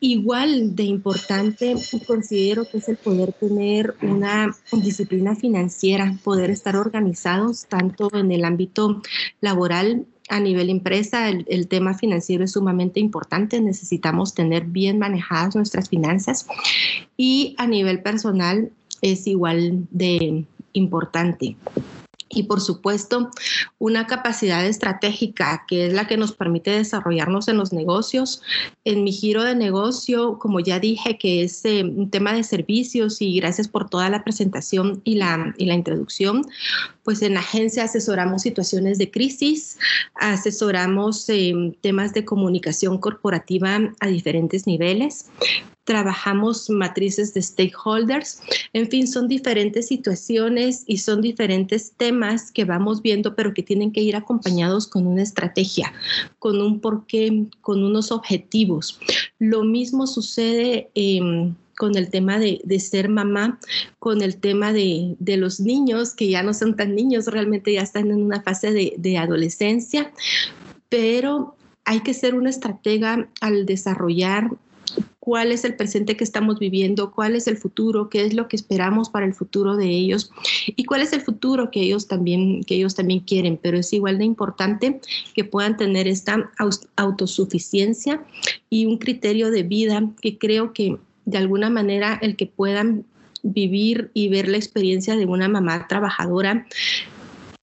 Igual 0.00 0.76
de 0.76 0.84
importante 0.84 1.74
considero 2.06 2.64
que 2.70 2.78
es 2.78 2.88
el 2.88 2.96
poder 2.96 3.32
tener 3.32 3.94
una 4.02 4.54
disciplina 4.72 5.34
financiera, 5.34 6.14
poder 6.22 6.50
estar 6.50 6.76
organizados 6.76 7.66
tanto 7.66 8.08
en 8.14 8.30
el 8.30 8.44
ámbito 8.44 9.02
laboral 9.40 10.06
a 10.28 10.40
nivel 10.40 10.68
empresa, 10.68 11.30
el, 11.30 11.46
el, 11.48 11.68
tema 11.68 11.94
financiero 11.94 12.44
es 12.44 12.52
sumamente 12.52 13.00
importante. 13.00 13.62
Necesitamos 13.62 14.34
tener 14.34 14.64
bien 14.64 14.98
manejadas 14.98 15.56
nuestras 15.56 15.88
finanzas 15.88 16.46
y 17.16 17.54
a 17.56 17.66
nivel 17.66 18.02
personal 18.02 18.70
es 19.02 19.26
igual 19.26 19.86
de 19.90 20.44
importante 20.72 21.56
y 22.28 22.44
por 22.44 22.60
supuesto 22.60 23.30
una 23.78 24.06
capacidad 24.06 24.64
estratégica 24.66 25.64
que 25.66 25.86
es 25.86 25.92
la 25.92 26.06
que 26.06 26.16
nos 26.16 26.32
permite 26.32 26.70
desarrollarnos 26.70 27.48
en 27.48 27.56
los 27.56 27.72
negocios. 27.72 28.42
En 28.84 29.04
mi 29.04 29.12
giro 29.12 29.42
de 29.42 29.54
negocio, 29.54 30.38
como 30.38 30.60
ya 30.60 30.78
dije, 30.78 31.18
que 31.18 31.42
es 31.42 31.64
eh, 31.64 31.84
un 31.84 32.10
tema 32.10 32.32
de 32.32 32.44
servicios 32.44 33.22
y 33.22 33.36
gracias 33.36 33.68
por 33.68 33.88
toda 33.88 34.08
la 34.10 34.24
presentación 34.24 35.00
y 35.04 35.14
la, 35.16 35.54
y 35.56 35.66
la 35.66 35.74
introducción, 35.74 36.46
pues 37.08 37.22
en 37.22 37.32
la 37.32 37.40
agencia 37.40 37.84
asesoramos 37.84 38.42
situaciones 38.42 38.98
de 38.98 39.10
crisis, 39.10 39.78
asesoramos 40.16 41.26
eh, 41.30 41.54
temas 41.80 42.12
de 42.12 42.26
comunicación 42.26 42.98
corporativa 42.98 43.78
a 44.00 44.08
diferentes 44.08 44.66
niveles, 44.66 45.30
trabajamos 45.84 46.68
matrices 46.68 47.32
de 47.32 47.40
stakeholders. 47.40 48.42
En 48.74 48.90
fin, 48.90 49.08
son 49.08 49.26
diferentes 49.26 49.86
situaciones 49.86 50.84
y 50.86 50.98
son 50.98 51.22
diferentes 51.22 51.92
temas 51.96 52.52
que 52.52 52.66
vamos 52.66 53.00
viendo, 53.00 53.34
pero 53.34 53.54
que 53.54 53.62
tienen 53.62 53.90
que 53.90 54.02
ir 54.02 54.14
acompañados 54.14 54.86
con 54.86 55.06
una 55.06 55.22
estrategia, 55.22 55.94
con 56.38 56.60
un 56.60 56.78
porqué, 56.78 57.46
con 57.62 57.84
unos 57.84 58.12
objetivos. 58.12 59.00
Lo 59.38 59.64
mismo 59.64 60.06
sucede 60.06 60.90
con 61.78 61.96
el 61.96 62.10
tema 62.10 62.38
de, 62.38 62.80
ser 62.80 63.08
mamá, 63.08 63.58
con 63.98 64.20
el 64.20 64.38
tema 64.38 64.72
de, 64.72 65.16
los 65.20 65.60
niños, 65.60 66.14
que 66.14 66.28
ya 66.28 66.42
no 66.42 66.52
son 66.52 66.76
tan 66.76 66.94
niños, 66.94 67.26
realmente 67.26 67.72
ya 67.72 67.82
están 67.82 68.10
en 68.10 68.22
una 68.22 68.42
fase 68.42 68.72
de, 68.72 68.94
de 68.98 69.16
adolescencia, 69.16 70.12
pero 70.88 71.54
hay 71.84 72.00
que 72.00 72.14
ser 72.14 72.34
una 72.34 72.50
estratega 72.50 73.28
al 73.40 73.64
desarrollar 73.64 74.50
cuál 75.28 75.52
es 75.52 75.64
el 75.64 75.76
presente 75.76 76.16
que 76.16 76.24
estamos 76.24 76.58
viviendo, 76.58 77.10
cuál 77.10 77.36
es 77.36 77.46
el 77.48 77.58
futuro, 77.58 78.08
qué 78.08 78.24
es 78.24 78.32
lo 78.32 78.48
que 78.48 78.56
esperamos 78.56 79.10
para 79.10 79.26
el 79.26 79.34
futuro 79.34 79.76
de 79.76 79.86
ellos 79.90 80.30
y 80.66 80.84
cuál 80.84 81.02
es 81.02 81.12
el 81.12 81.20
futuro 81.20 81.70
que 81.70 81.82
ellos 81.82 82.08
también, 82.08 82.64
que 82.64 82.76
ellos 82.76 82.94
también 82.94 83.20
quieren. 83.20 83.58
Pero 83.62 83.76
es 83.76 83.92
igual 83.92 84.16
de 84.16 84.24
importante 84.24 85.02
que 85.34 85.44
puedan 85.44 85.76
tener 85.76 86.08
esta 86.08 86.50
autosuficiencia 86.96 88.24
y 88.70 88.86
un 88.86 88.96
criterio 88.96 89.50
de 89.50 89.64
vida 89.64 90.02
que 90.22 90.38
creo 90.38 90.72
que 90.72 90.96
de 91.28 91.38
alguna 91.38 91.68
manera 91.68 92.18
el 92.22 92.36
que 92.36 92.46
puedan 92.46 93.04
vivir 93.42 94.10
y 94.14 94.28
ver 94.28 94.48
la 94.48 94.56
experiencia 94.56 95.14
de 95.14 95.26
una 95.26 95.48
mamá 95.48 95.86
trabajadora 95.86 96.66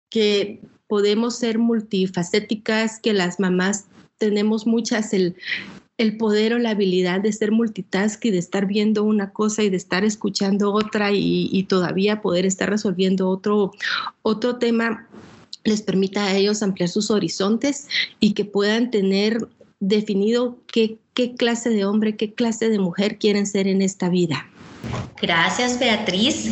que 0.10 0.62
podemos 0.88 1.38
ser 1.38 1.60
multifacéticas, 1.60 3.00
que 3.00 3.14
las 3.14 3.40
mamás 3.40 3.88
tenemos 4.18 4.66
muchas 4.66 5.14
el, 5.14 5.36
el 5.98 6.16
poder 6.16 6.54
o 6.54 6.60
la 6.60 6.72
habilidad 6.72 7.20
de 7.20 7.34
ser 7.34 7.52
multitask 7.52 8.24
y 8.24 8.32
de 8.32 8.38
estar 8.38 8.68
viendo 8.68 9.04
una 9.04 9.32
cosa 9.32 9.64
y 9.64 9.70
de 9.70 9.78
estar 9.78 10.06
escuchando 10.06 10.74
otra 10.74 11.12
y, 11.12 11.64
todavía 11.68 12.22
poder 12.22 12.46
estar 12.46 12.70
resolviendo 12.70 13.28
otro, 13.30 13.72
otro 14.22 14.58
tema 14.58 15.08
les 15.64 15.82
permita 15.82 16.26
a 16.26 16.36
ellos 16.36 16.64
ampliar 16.64 16.90
sus 16.90 17.12
horizontes 17.12 17.88
y 18.20 18.34
que 18.34 18.46
puedan 18.46 18.92
tener 18.92 19.48
definido 19.82 20.58
qué, 20.72 20.98
qué 21.14 21.36
clase 21.36 21.70
de 21.70 21.84
hombre, 21.84 22.16
qué 22.16 22.34
clase 22.34 22.70
de 22.70 22.80
mujer 22.80 23.18
quieren 23.18 23.46
ser 23.46 23.68
en 23.68 23.82
esta 23.82 24.08
vida. 24.08 24.48
Gracias 25.22 25.78
Beatriz. 25.78 26.50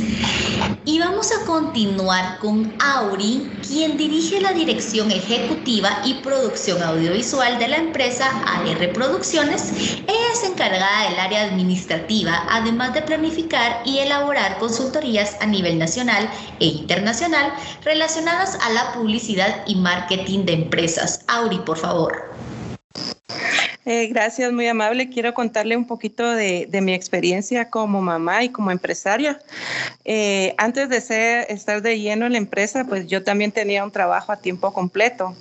Y 0.85 0.99
vamos 0.99 1.31
a 1.31 1.45
continuar 1.45 2.37
con 2.39 2.71
Auri, 2.79 3.49
quien 3.67 3.97
dirige 3.97 4.39
la 4.39 4.53
dirección 4.53 5.11
ejecutiva 5.11 6.01
y 6.05 6.15
producción 6.15 6.81
audiovisual 6.83 7.57
de 7.57 7.67
la 7.67 7.77
empresa 7.77 8.29
AR 8.45 8.93
Producciones. 8.93 9.71
Ella 10.07 10.33
es 10.33 10.43
encargada 10.43 11.09
del 11.09 11.19
área 11.19 11.43
administrativa, 11.43 12.45
además 12.49 12.93
de 12.93 13.01
planificar 13.01 13.81
y 13.85 13.99
elaborar 13.99 14.59
consultorías 14.59 15.37
a 15.41 15.45
nivel 15.47 15.79
nacional 15.79 16.29
e 16.59 16.65
internacional 16.65 17.53
relacionadas 17.83 18.55
a 18.61 18.69
la 18.71 18.93
publicidad 18.93 19.63
y 19.65 19.75
marketing 19.75 20.45
de 20.45 20.53
empresas. 20.53 21.23
Auri, 21.27 21.57
por 21.59 21.77
favor. 21.77 22.29
Eh, 23.85 24.07
gracias, 24.07 24.51
muy 24.51 24.67
amable. 24.67 25.09
Quiero 25.09 25.33
contarle 25.33 25.75
un 25.75 25.87
poquito 25.87 26.29
de, 26.29 26.67
mi 26.81 26.93
experiencia 26.93 27.69
como 27.69 28.01
mamá 28.01 28.43
y 28.43 28.49
como 28.49 28.69
empresaria. 28.69 29.39
Eh, 30.05 30.53
antes 30.57 30.89
de 30.89 31.01
ser, 31.01 31.47
estar 31.49 31.81
de 31.81 31.99
lleno 31.99 32.25
en 32.25 32.33
la 32.33 32.37
empresa, 32.37 32.85
pues 32.87 33.07
yo 33.07 33.23
también 33.23 33.51
tenía 33.51 33.83
un 33.83 33.91
trabajo 33.91 34.31
a 34.31 34.37
tiempo 34.37 34.73
completo. 34.73 35.35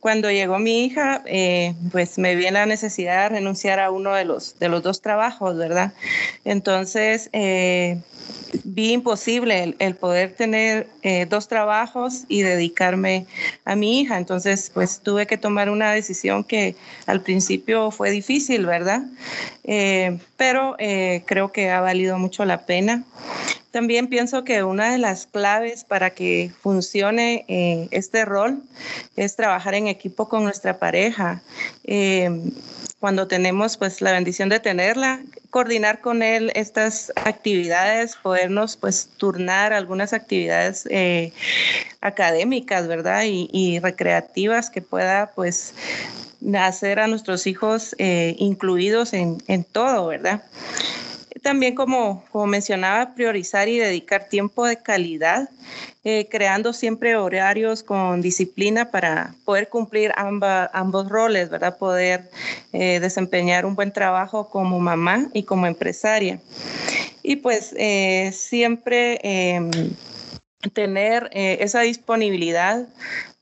Cuando 0.00 0.30
llegó 0.30 0.58
mi 0.58 0.84
hija, 0.84 1.22
eh, 1.26 1.74
pues 1.92 2.18
me 2.18 2.34
vi 2.34 2.46
en 2.46 2.54
la 2.54 2.66
necesidad 2.66 3.24
de 3.24 3.36
renunciar 3.36 3.80
a 3.80 3.90
uno 3.90 4.14
de 4.14 4.24
los, 4.24 4.58
de 4.58 4.68
los 4.68 4.82
dos 4.82 5.02
trabajos, 5.02 5.56
¿verdad? 5.56 5.92
Entonces, 6.44 7.30
vi 8.64 8.92
imposible 8.92 9.74
el, 9.78 9.94
poder 9.96 10.32
tener 10.32 10.88
eh, 11.02 11.26
dos 11.26 11.48
trabajos 11.48 12.24
y 12.28 12.42
dedicarme 12.42 13.26
a 13.64 13.76
mi 13.76 14.00
hija. 14.00 14.16
Entonces, 14.18 14.70
pues 14.72 15.00
tuve 15.00 15.26
que 15.26 15.36
tomar 15.36 15.70
una 15.70 15.92
decisión 15.92 16.44
que 16.44 16.76
al 17.06 17.22
principio 17.22 17.90
fue 17.90 18.10
difícil, 18.10 18.66
¿verdad? 18.66 19.02
Eh, 19.64 20.18
pero 20.36 20.76
eh, 20.78 21.22
creo 21.26 21.52
que 21.52 21.70
ha 21.70 21.80
valido 21.80 22.18
mucho 22.18 22.44
la 22.44 22.66
pena. 22.66 23.04
También 23.70 24.08
pienso 24.08 24.44
que 24.44 24.64
una 24.64 24.92
de 24.92 24.98
las 24.98 25.26
claves 25.26 25.84
para 25.84 26.10
que 26.10 26.50
funcione 26.60 27.44
este 27.90 28.24
rol 28.24 28.62
es 29.16 29.36
trabajar 29.36 29.74
en 29.74 29.86
equipo 29.86 30.28
con 30.28 30.42
nuestra 30.42 30.78
pareja 30.78 31.42
cuando 33.00 33.26
tenemos 33.26 33.78
pues 33.78 34.02
la 34.02 34.12
bendición 34.12 34.50
de 34.50 34.60
tenerla, 34.60 35.22
coordinar 35.48 36.00
con 36.00 36.22
él 36.22 36.52
estas 36.54 37.10
actividades, 37.16 38.16
podernos 38.16 38.76
pues 38.76 39.08
turnar 39.16 39.72
algunas 39.72 40.12
actividades 40.12 40.86
eh, 40.90 41.32
académicas, 42.02 42.86
¿verdad? 42.86 43.22
Y, 43.24 43.78
recreativas 43.80 44.68
que 44.68 44.82
pueda 44.82 45.32
pues 45.34 45.74
hacer 46.58 47.00
a 47.00 47.06
nuestros 47.06 47.46
hijos 47.46 47.96
eh, 47.98 48.34
incluidos 48.38 49.14
en, 49.14 49.42
en 49.48 49.64
todo, 49.64 50.08
¿verdad? 50.08 50.42
También, 51.40 51.74
como, 51.74 52.24
como 52.30 52.46
mencionaba, 52.46 53.14
priorizar 53.14 53.68
y 53.68 53.78
dedicar 53.78 54.28
tiempo 54.28 54.66
de 54.66 54.76
calidad, 54.76 55.48
eh, 56.04 56.28
creando 56.30 56.72
siempre 56.72 57.16
horarios 57.16 57.82
con 57.82 58.20
disciplina 58.22 58.90
para 58.90 59.34
poder 59.44 59.68
cumplir 59.68 60.12
ambos 60.16 61.08
roles, 61.08 61.50
¿verdad? 61.50 61.78
Poder 61.78 62.30
eh, 62.72 63.00
desempeñar 63.00 63.66
un 63.66 63.74
buen 63.74 63.92
trabajo 63.92 64.48
como 64.48 64.78
mamá 64.80 65.28
y 65.32 65.42
como 65.42 65.66
empresaria. 65.66 66.40
Y 67.22 67.36
pues 67.36 67.74
eh, 67.76 68.30
siempre 68.32 69.18
em, 69.22 69.70
tener 70.72 71.30
esa 71.32 71.80
disponibilidad 71.80 72.86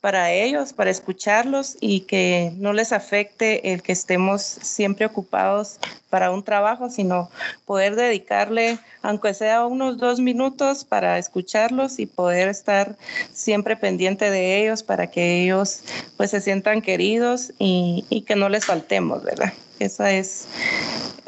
para 0.08 0.32
ellos, 0.32 0.72
para 0.72 0.88
escucharlos 0.88 1.76
y 1.82 2.00
que 2.00 2.50
no 2.56 2.72
les 2.72 2.94
afecte 2.94 3.74
el 3.74 3.82
que 3.82 3.92
estemos 3.92 4.40
siempre 4.40 5.04
ocupados 5.04 5.78
para 6.08 6.30
un 6.30 6.42
trabajo, 6.42 6.88
sino 6.88 7.28
poder 7.66 7.94
dedicarle, 7.94 8.78
aunque 9.02 9.34
sea 9.34 9.66
unos 9.66 9.98
dos 9.98 10.18
minutos, 10.18 10.86
para 10.86 11.18
escucharlos 11.18 11.98
y 11.98 12.06
poder 12.06 12.48
estar 12.48 12.96
siempre 13.34 13.76
pendiente 13.76 14.30
de 14.30 14.62
ellos 14.62 14.82
para 14.82 15.08
que 15.08 15.42
ellos 15.42 15.82
pues 16.16 16.30
se 16.30 16.40
sientan 16.40 16.80
queridos 16.80 17.52
y, 17.58 18.24
que 18.26 18.34
no 18.34 18.48
les 18.48 18.64
faltemos, 18.64 19.22
¿verdad? 19.22 19.52
Esa 19.78 20.10
es, 20.12 20.46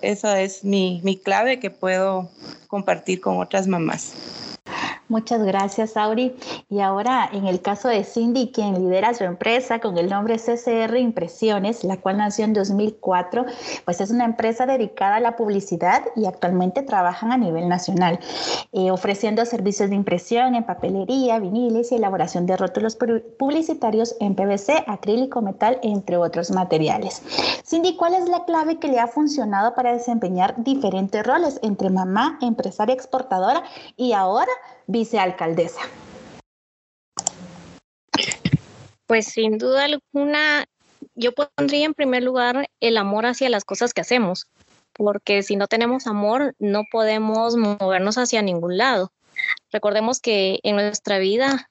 esa 0.01 0.41
es 0.41 0.65
mi, 0.65 1.03
mi 1.05 1.19
clave 1.19 1.61
que 1.61 1.69
puedo 1.69 2.31
compartir 2.67 3.21
con 3.21 3.37
otras 3.41 3.67
mamás. 3.67 4.15
Muchas 5.11 5.43
gracias, 5.43 5.97
Auri. 5.97 6.37
Y 6.69 6.79
ahora, 6.79 7.29
en 7.33 7.49
el 7.49 7.61
caso 7.61 7.89
de 7.89 8.05
Cindy, 8.05 8.53
quien 8.53 8.75
lidera 8.75 9.13
su 9.13 9.25
empresa 9.25 9.81
con 9.81 9.99
el 9.99 10.09
nombre 10.09 10.37
CCR 10.37 10.97
Impresiones, 10.99 11.83
la 11.83 11.97
cual 11.97 12.19
nació 12.19 12.45
en 12.45 12.53
2004, 12.53 13.45
pues 13.85 14.01
es 14.01 14.13
una 14.13 14.25
empresa 14.25 14.67
dedicada 14.67 15.17
a 15.17 15.21
la 15.21 15.35
publicidad 15.35 16.05
y 16.15 16.27
actualmente 16.27 16.85
trabajan 16.85 17.33
a 17.33 17.37
nivel 17.37 17.69
nacional, 17.69 18.21
eh, 18.71 18.93
ofreciendo 18.93 19.45
servicios 19.47 19.91
de 19.91 19.97
impresión 19.97 20.55
en 20.55 20.63
papelería, 20.63 21.41
viniles 21.41 21.91
y 21.91 21.97
elaboración 21.97 22.47
de 22.47 22.57
rótulos 22.57 22.97
publicitarios 23.37 24.15
en 24.21 24.37
PVC, 24.37 24.85
acrílico, 24.87 25.43
metal, 25.43 25.81
entre 25.83 26.19
otros 26.19 26.53
materiales. 26.53 27.21
Cindy, 27.67 27.97
¿cuál 27.97 28.15
es 28.15 28.29
la 28.29 28.45
clave 28.45 28.79
que 28.79 28.87
le 28.87 29.01
ha 29.01 29.09
funcionado 29.09 29.75
para 29.75 29.93
desempeñar 29.93 30.55
diferentes 30.63 31.27
roles 31.27 31.59
entre 31.65 31.91
mamá, 31.91 32.39
empresaria 32.41 32.95
exportadora 32.95 33.65
y 33.97 34.13
ahora 34.13 34.53
vicealcaldesa? 34.91 35.81
Pues 39.07 39.27
sin 39.27 39.59
duda 39.59 39.85
alguna, 39.85 40.67
yo 41.15 41.33
pondría 41.33 41.87
en 41.87 41.95
primer 41.95 42.23
lugar 42.23 42.69
el 42.81 42.97
amor 42.97 43.27
hacia 43.27 43.49
las 43.49 43.65
cosas 43.65 43.93
que 43.93 44.01
hacemos, 44.01 44.47
porque 44.93 45.43
si 45.43 45.57
no 45.57 45.67
tenemos 45.67 46.07
amor, 46.07 46.55
no 46.59 46.83
podemos 46.91 47.57
movernos 47.57 48.19
hacia 48.19 48.43
ningún 48.43 48.77
lado. 48.77 49.13
Recordemos 49.73 50.21
que 50.21 50.61
en 50.63 50.77
nuestra 50.77 51.19
vida 51.19 51.71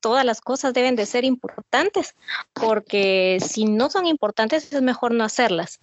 todas 0.00 0.24
las 0.24 0.40
cosas 0.40 0.74
deben 0.74 0.96
de 0.96 1.06
ser 1.06 1.24
importantes, 1.24 2.14
porque 2.52 3.38
si 3.40 3.64
no 3.64 3.90
son 3.90 4.06
importantes 4.06 4.72
es 4.72 4.82
mejor 4.82 5.12
no 5.12 5.24
hacerlas. 5.24 5.80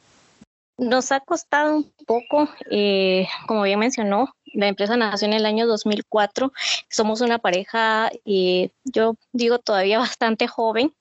Nos 0.81 1.11
ha 1.11 1.19
costado 1.19 1.75
un 1.75 1.93
poco, 2.07 2.49
eh, 2.71 3.27
como 3.45 3.61
bien 3.61 3.77
mencionó, 3.77 4.33
la 4.45 4.67
empresa 4.67 4.97
nació 4.97 5.27
en 5.27 5.33
el 5.33 5.45
año 5.45 5.67
2004. 5.67 6.51
Somos 6.89 7.21
una 7.21 7.37
pareja, 7.37 8.09
eh, 8.25 8.71
yo 8.83 9.15
digo 9.31 9.59
todavía 9.59 9.99
bastante 10.17 10.47
joven, 10.47 10.91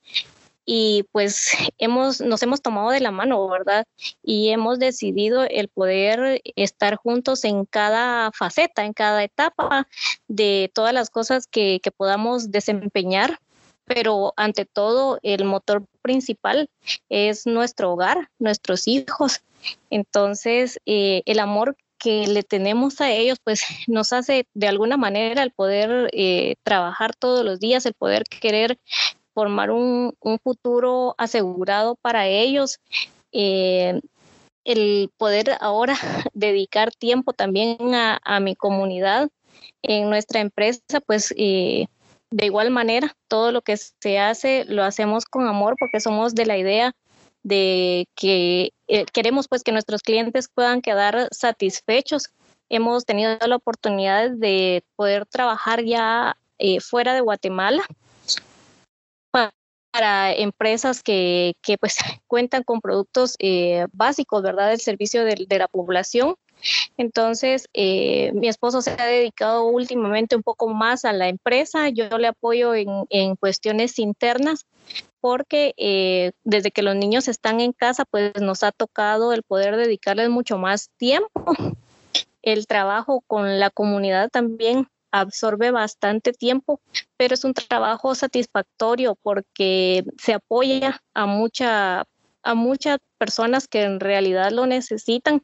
y 0.67 1.07
pues 1.13 1.53
hemos, 1.79 2.21
nos 2.21 2.43
hemos 2.43 2.61
tomado 2.61 2.91
de 2.91 3.01
la 3.01 3.11
mano, 3.11 3.49
¿verdad? 3.49 3.87
Y 4.23 4.51
hemos 4.51 4.79
decidido 4.79 5.45
el 5.45 5.69
poder 5.69 6.43
estar 6.57 6.97
juntos 6.97 7.45
en 7.45 7.65
cada 7.65 8.33
faceta, 8.33 8.85
en 8.85 8.93
cada 8.93 9.25
etapa 9.25 9.89
de 10.29 10.71
todas 10.75 10.93
las 10.93 11.09
cosas 11.09 11.47
que, 11.47 11.81
que 11.83 11.91
podamos 11.91 12.51
desempeñar 12.51 13.39
pero 13.93 14.35
ante 14.37 14.67
todo 14.67 15.19
el 15.25 15.45
motor 15.45 15.85
principal 16.01 16.69
es 17.09 17.47
nuestro 17.47 17.93
hogar, 17.93 18.29
nuestros 18.39 18.89
hijos. 18.89 19.41
Entonces, 19.91 20.79
eh, 20.87 21.23
el 21.27 21.39
amor 21.39 21.77
que 21.99 22.27
le 22.27 22.43
tenemos 22.43 23.01
a 23.01 23.13
ellos, 23.13 23.39
pues 23.45 23.61
nos 23.89 24.13
hace 24.13 24.47
de 24.55 24.67
alguna 24.67 24.97
manera 24.97 25.43
el 25.43 25.53
poder 25.53 26.11
eh, 26.13 26.57
trabajar 26.63 27.15
todos 27.15 27.45
los 27.45 27.61
días, 27.61 27.87
el 27.87 27.95
poder 27.95 28.25
querer 28.25 28.79
formar 29.35 29.71
un, 29.71 30.15
futuro 30.43 31.15
asegurado 31.19 31.97
para 31.97 32.27
ellos. 32.27 32.79
Eh, 33.33 34.01
el 34.65 35.11
poder 35.17 35.57
ahora 35.61 35.97
dedicar 36.35 36.93
tiempo 36.93 37.33
también 37.33 37.79
a, 37.95 38.41
mi 38.41 38.57
comunidad 38.57 39.29
en 39.83 40.11
nuestra 40.11 40.41
empresa, 40.41 41.01
pues 41.07 41.33
de 42.31 42.47
igual 42.47 42.71
manera, 42.71 43.17
todo 43.29 43.53
lo 43.53 43.63
que 43.63 43.77
se 43.77 44.19
hace 44.19 44.65
lo 44.67 44.85
hacemos 44.85 45.25
con 45.25 45.47
amor 45.47 45.77
porque 45.79 46.01
somos 46.01 46.35
de 46.35 46.47
la 46.47 46.57
idea 46.57 46.93
de 47.43 48.07
que 48.15 48.73
eh, 48.87 49.05
queremos 49.13 49.49
pues 49.49 49.63
que 49.63 49.73
nuestros 49.73 50.03
clientes 50.03 50.49
puedan 50.53 50.81
quedar 50.81 51.29
satisfechos. 51.33 52.31
Hemos 52.69 53.05
tenido 53.05 53.37
la 53.45 53.57
oportunidad 53.57 54.31
de 54.31 54.85
poder 54.95 55.27
trabajar 55.27 55.83
ya 55.85 56.37
eh, 56.59 56.81
fuera 56.81 57.15
de 57.15 57.21
Guatemala 57.21 57.85
para, 59.33 60.33
empresas 60.33 61.03
que, 61.03 61.57
pues 61.81 61.97
cuentan 62.29 62.63
con 62.63 62.81
productos 62.81 63.35
eh, 63.41 63.87
básicos, 63.93 64.41
¿verdad? 64.41 64.69
Del 64.71 64.81
servicio 64.81 65.25
de 65.25 65.59
la 65.59 65.67
población 65.67 66.37
entonces, 66.97 67.69
eh, 67.73 68.33
mi 68.35 68.49
esposo 68.49 68.83
se 68.83 68.91
ha 68.91 69.07
dedicado 69.07 69.65
últimamente 69.65 70.37
un 70.37 70.43
poco 70.43 70.69
más 70.69 71.05
a 71.05 71.13
la 71.13 71.29
empresa. 71.29 71.89
Yo 71.89 72.19
le 72.19 72.29
apoyo 72.29 72.75
en, 72.75 73.37
cuestiones 73.37 73.99
internas 73.99 74.67
porque 75.21 75.75
eh, 75.77 76.33
desde 76.45 76.71
que 76.71 76.83
los 76.83 76.97
niños 76.97 77.29
están 77.29 77.61
en 77.61 77.73
casa, 77.73 78.05
pues 78.05 78.33
nos 78.41 78.63
ha 78.63 78.73
tocado 78.73 79.33
el 79.33 79.43
poder 79.43 79.77
dedicarles 79.77 80.31
mucho 80.31 80.59
más 80.59 80.91
tiempo. 80.97 81.55
El 82.43 82.67
trabajo 82.67 83.23
con 83.27 83.61
la 83.61 83.69
comunidad 83.69 84.31
también 84.31 84.89
absorbe 85.13 85.71
bastante 85.71 86.33
tiempo, 86.33 86.81
pero 87.17 87.35
es 87.35 87.45
un 87.45 87.53
trabajo 87.53 88.15
satisfactorio 88.15 89.17
porque 89.23 90.05
se 90.19 90.35
apoya 90.35 91.03
a 91.13 91.27
mucha 91.27 92.07
a 92.43 92.55
muchas 92.55 92.99
personas 93.19 93.69
que 93.69 93.83
en 93.83 94.01
realidad 94.01 94.51
lo 94.51 94.65
necesitan 94.65 95.43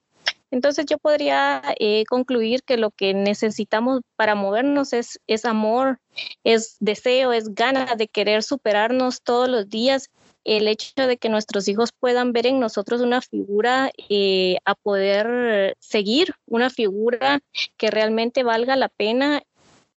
entonces 0.51 0.87
yo 0.87 0.99
podría 0.99 1.63
eh, 1.79 2.05
concluir 2.09 2.63
que 2.63 2.77
lo 2.77 2.91
que 2.91 3.15
necesitamos 3.15 4.01
para 4.17 4.35
movernos 4.35 4.93
es, 4.93 5.21
es 5.27 5.45
amor, 5.45 5.99
es 6.45 6.77
deseo, 6.81 7.33
es 7.33 7.55
ganas 7.55 7.97
de 7.97 8.09
querer 8.09 8.43
superarnos 8.43 9.23
todos 9.23 9.49
los 9.49 9.69
días. 9.69 10.09
El 10.45 10.69
hecho 10.69 11.09
de 11.09 11.17
que 11.17 11.29
nuestros 11.29 11.67
hijos 11.67 11.91
puedan 11.99 12.33
ver 12.33 12.47
en 12.47 12.61
nosotros 12.61 13.01
una 13.01 13.21
figura 13.21 13.91
eh, 14.09 14.59
a 14.65 14.77
poder 14.77 15.77
seguir, 15.81 16.35
una 16.47 16.71
figura 16.71 17.41
que 17.77 17.91
realmente 17.91 18.45
valga 18.45 18.77
la 18.77 18.89
pena, 18.89 19.43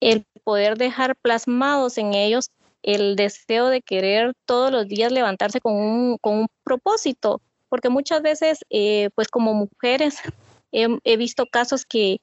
el 0.00 0.24
poder 0.44 0.78
dejar 0.78 1.16
plasmados 1.16 1.98
en 1.98 2.14
ellos 2.14 2.50
el 2.82 3.16
deseo 3.16 3.68
de 3.68 3.82
querer 3.82 4.32
todos 4.46 4.70
los 4.70 4.86
días 4.86 5.12
levantarse 5.12 5.60
con 5.60 5.74
un, 5.74 6.18
con 6.18 6.38
un 6.38 6.46
propósito, 6.64 7.42
porque 7.68 7.88
muchas 7.88 8.22
veces, 8.22 8.60
eh, 8.70 9.10
pues 9.14 9.28
como 9.28 9.54
mujeres, 9.54 10.18
he, 10.72 11.16
visto 11.16 11.46
casos 11.46 11.84
que 11.84 12.20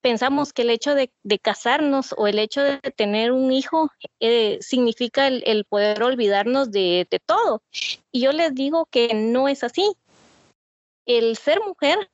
pensamos 0.00 0.52
que 0.52 0.62
el 0.62 0.70
hecho 0.70 0.94
de, 0.94 1.10
casarnos 1.40 2.14
o 2.16 2.26
el 2.26 2.38
hecho 2.38 2.62
de 2.62 2.78
tener 2.96 3.32
un 3.32 3.52
hijo 3.52 3.90
eh, 4.20 4.58
significa 4.60 5.26
el, 5.26 5.64
poder 5.68 6.02
olvidarnos 6.02 6.70
de, 6.70 7.06
de, 7.10 7.18
todo. 7.18 7.62
Y 8.12 8.20
yo 8.20 8.32
les 8.32 8.54
digo 8.54 8.86
que 8.90 9.14
no 9.14 9.48
es 9.48 9.64
así. 9.64 9.96
El 11.06 11.36
ser 11.36 11.60
mujer 11.60 12.10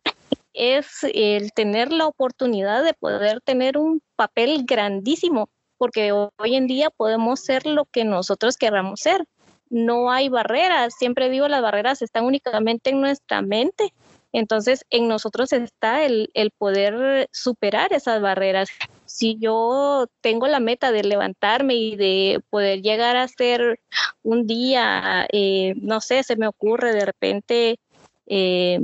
es 0.52 0.86
el 1.02 1.52
tener 1.52 1.92
la 1.92 2.06
oportunidad 2.06 2.84
de 2.84 2.94
poder 2.94 3.40
tener 3.40 3.78
un 3.78 4.02
papel 4.16 4.64
grandísimo, 4.64 5.48
porque 5.78 6.12
hoy 6.12 6.54
en 6.54 6.66
día 6.66 6.90
podemos 6.90 7.40
ser 7.40 7.66
lo 7.66 7.86
que 7.86 8.04
nosotros 8.04 8.56
queramos 8.56 9.00
ser 9.00 9.24
no 9.72 10.12
hay 10.12 10.28
barreras. 10.28 10.94
Siempre 10.96 11.30
digo, 11.30 11.48
las 11.48 11.62
barreras 11.62 12.02
están 12.02 12.24
únicamente 12.24 12.90
en 12.90 13.00
nuestra 13.00 13.42
mente. 13.42 13.92
Entonces, 14.32 14.84
en 14.90 15.08
nosotros 15.08 15.52
está 15.52 16.04
el, 16.04 16.30
poder 16.56 17.28
superar 17.32 17.92
esas 17.92 18.20
barreras. 18.20 18.68
Si 19.06 19.36
yo 19.38 20.06
tengo 20.20 20.46
la 20.46 20.60
meta 20.60 20.92
de 20.92 21.02
levantarme 21.04 21.74
y 21.74 21.96
de 21.96 22.40
poder 22.50 22.82
llegar 22.82 23.16
a 23.16 23.28
ser 23.28 23.80
un 24.22 24.46
día, 24.46 25.26
eh, 25.32 25.74
no 25.76 26.00
sé, 26.00 26.22
se 26.22 26.36
me 26.36 26.46
ocurre 26.46 26.94
de 26.94 27.04
repente 27.04 27.78
eh, 28.26 28.78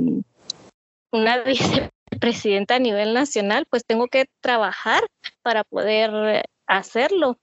una 1.11 1.37
vicepresidenta 2.11 2.75
a 2.75 2.79
nivel 2.79 3.13
nacional, 3.13 3.65
pues 3.69 3.85
tengo 3.85 4.07
que 4.07 4.25
trabajar 4.41 5.03
para 5.41 5.63
poder 5.63 6.43
hacerlo 6.67 7.37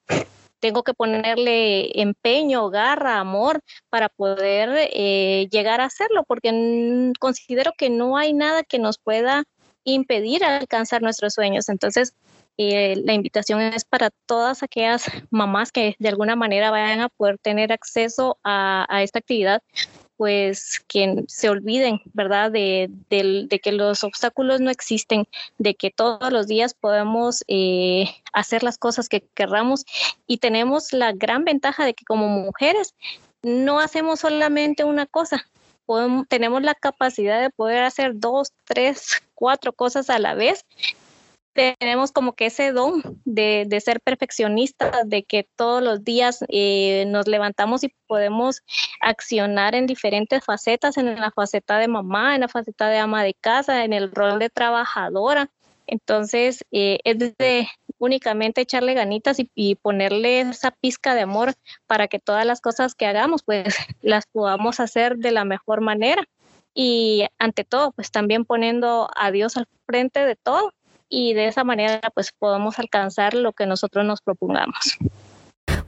tengo 0.61 0.83
que 0.83 0.95
ponerle 0.95 2.01
empeño, 2.01 2.71
garra, 2.71 3.19
amor 3.19 3.61
para 3.91 4.09
poder 4.09 4.89
eh, 4.93 5.49
llegar 5.51 5.81
a 5.81 5.87
hacerlo, 5.87 6.25
porque 6.27 7.13
considero 7.19 7.73
que 7.77 7.91
no 7.91 8.17
hay 8.17 8.33
nada 8.33 8.63
que 8.63 8.79
nos 8.79 8.99
pueda 8.99 9.45
impedir 9.85 10.45
alcanzar 10.45 11.03
nuestros 11.03 11.35
sueños. 11.35 11.69
Entonces, 11.69 12.15
eh, 12.59 12.97
la 13.05 13.13
invitación 13.13 13.61
es 13.61 13.85
para 13.85 14.11
todas 14.27 14.63
aquellas 14.63 15.05
mamás 15.31 15.73
que 15.73 15.95
de 15.99 16.09
alguna 16.09 16.37
manera 16.37 16.71
vayan 16.71 17.01
a 17.01 17.09
poder 17.11 17.39
tener 17.39 17.73
acceso 17.73 18.39
a, 18.43 18.87
a 18.89 19.03
esta 19.03 19.19
actividad, 19.19 19.63
pues 20.17 20.81
que 20.89 21.25
se 21.29 21.49
olviden, 21.49 22.01
¿verdad? 22.15 22.51
De, 22.51 22.91
que 23.09 23.73
los 23.73 24.05
obstáculos 24.05 24.61
no 24.61 24.71
existen, 24.71 25.27
de 25.59 25.75
que 25.75 25.91
todos 25.91 26.33
los 26.33 26.47
días 26.47 26.75
podemos 26.75 27.45
eh, 27.49 28.09
hacer 28.33 28.63
las 28.63 28.79
cosas 28.79 29.09
que 29.09 29.23
querramos 29.35 29.85
y 30.27 30.39
tenemos 30.39 30.93
la 30.93 31.13
gran 31.13 31.45
ventaja 31.45 31.85
de 31.85 31.95
que 31.95 32.05
como 32.05 32.29
mujeres 32.29 32.95
no 33.43 33.79
hacemos 33.81 34.21
solamente 34.21 34.85
una 34.85 35.07
cosa, 35.07 35.47
tenemos 36.29 36.63
la 36.63 36.75
capacidad 36.75 37.41
de 37.41 37.51
poder 37.51 37.85
hacer 37.85 38.13
dos, 38.15 38.53
tres, 38.65 39.23
cuatro 39.35 39.73
cosas 39.73 40.11
a 40.11 40.19
la 40.19 40.35
vez 40.35 40.65
tenemos 41.57 42.13
como 42.13 42.35
que 42.35 42.47
ese 42.47 42.73
don 42.73 43.03
de, 43.25 43.67
ser 43.85 44.01
perfeccionistas, 44.01 45.09
de 45.09 45.25
que 45.25 45.49
todos 45.57 45.83
los 45.83 46.05
días 46.05 46.45
eh, 46.49 47.05
nos 47.09 47.27
levantamos 47.27 47.83
y 47.85 47.93
podemos 48.07 48.63
accionar 49.01 49.75
en 49.75 49.87
diferentes 49.87 50.45
facetas, 50.45 50.97
en 50.97 51.19
la 51.19 51.31
faceta 51.31 51.79
de 51.79 51.89
mamá, 51.89 52.35
en 52.35 52.43
la 52.43 52.49
faceta 52.49 52.89
de 52.89 52.99
ama 52.99 53.25
de 53.25 53.35
casa, 53.35 53.85
en 53.85 53.93
el 53.93 54.13
rol 54.13 54.39
de 54.39 54.51
trabajadora. 54.51 55.51
Entonces, 55.87 56.65
eh, 56.71 56.99
es 57.05 57.19
de, 57.19 57.69
únicamente 57.99 58.61
echarle 58.61 58.95
ganitas 58.95 59.39
y, 59.39 59.51
y, 59.55 59.77
ponerle 59.77 60.41
esa 60.41 60.71
pizca 60.73 61.15
de 61.15 61.23
amor 61.23 61.55
para 61.87 62.09
que 62.09 62.19
todas 62.19 62.45
las 62.45 62.61
cosas 62.61 62.95
que 62.95 63.07
hagamos, 63.07 63.43
pues 63.43 63.65
las 64.03 64.27
podamos 64.27 64.81
hacer 64.81 65.17
de 65.17 65.33
la 65.33 65.45
mejor 65.45 65.81
manera. 65.81 66.25
Y 66.75 67.27
ante 67.39 67.65
todo, 67.65 67.93
pues 67.93 68.11
también 68.11 68.45
poniendo 68.45 69.09
a 69.17 69.31
Dios 69.31 69.57
al 69.57 69.67
frente 69.87 70.27
de 70.27 70.37
todo 70.37 70.73
y 71.09 71.35
de 71.35 71.49
esa 71.49 71.65
manera, 71.65 72.01
pues 72.15 72.33
podemos 72.33 72.79
alcanzar 72.79 73.35
lo 73.35 73.53
que 73.53 73.67
nosotros 73.67 74.05
nos 74.05 74.21
propongamos. 74.21 74.99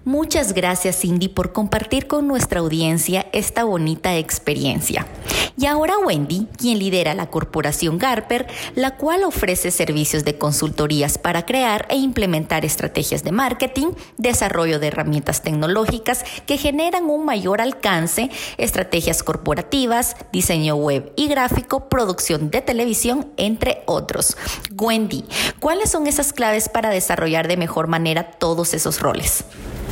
Muchas 0.09 0.55
gracias 0.55 1.01
Cindy 1.01 1.29
por 1.29 1.53
compartir 1.53 2.07
con 2.07 2.27
nuestra 2.27 2.61
audiencia 2.61 3.27
esta 3.35 3.64
bonita 3.64 4.16
experiencia. 4.16 5.07
Y 5.59 5.66
ahora 5.66 5.99
Wendy, 5.99 6.47
quien 6.57 6.79
lidera 6.79 7.14
la 7.14 7.29
corporación 7.29 7.99
Garper, 7.99 8.47
la 8.75 8.97
cual 8.97 9.23
ofrece 9.23 9.71
servicios 9.71 10.25
de 10.25 10.38
consultorías 10.38 11.18
para 11.18 11.44
crear 11.44 11.87
e 11.90 11.97
implementar 11.97 12.64
estrategias 12.64 13.23
de 13.23 13.33
marketing, 13.33 13.88
desarrollo 14.16 14.79
de 14.79 14.87
herramientas 14.87 15.42
tecnológicas 15.42 16.25
que 16.47 16.57
generan 16.57 17.11
un 17.11 17.27
mayor 17.27 17.61
alcance, 17.61 18.31
estrategias 18.57 19.23
corporativas, 19.23 20.16
diseño 20.33 20.77
web 20.77 21.12
y 21.16 21.29
gráfico, 21.29 21.90
producción 21.90 22.49
de 22.49 22.62
televisión, 22.62 23.31
entre 23.37 23.83
otros. 23.85 24.38
Wendy, 24.75 25.27
¿cuáles 25.61 25.90
son 25.90 26.07
esas 26.07 26.33
claves 26.33 26.71
para 26.71 26.88
desarrollar 26.88 27.47
de 27.47 27.59
mejor 27.59 27.88
manera 27.88 28.31
todos 28.31 28.73
esos 28.73 29.01
roles? 29.01 29.44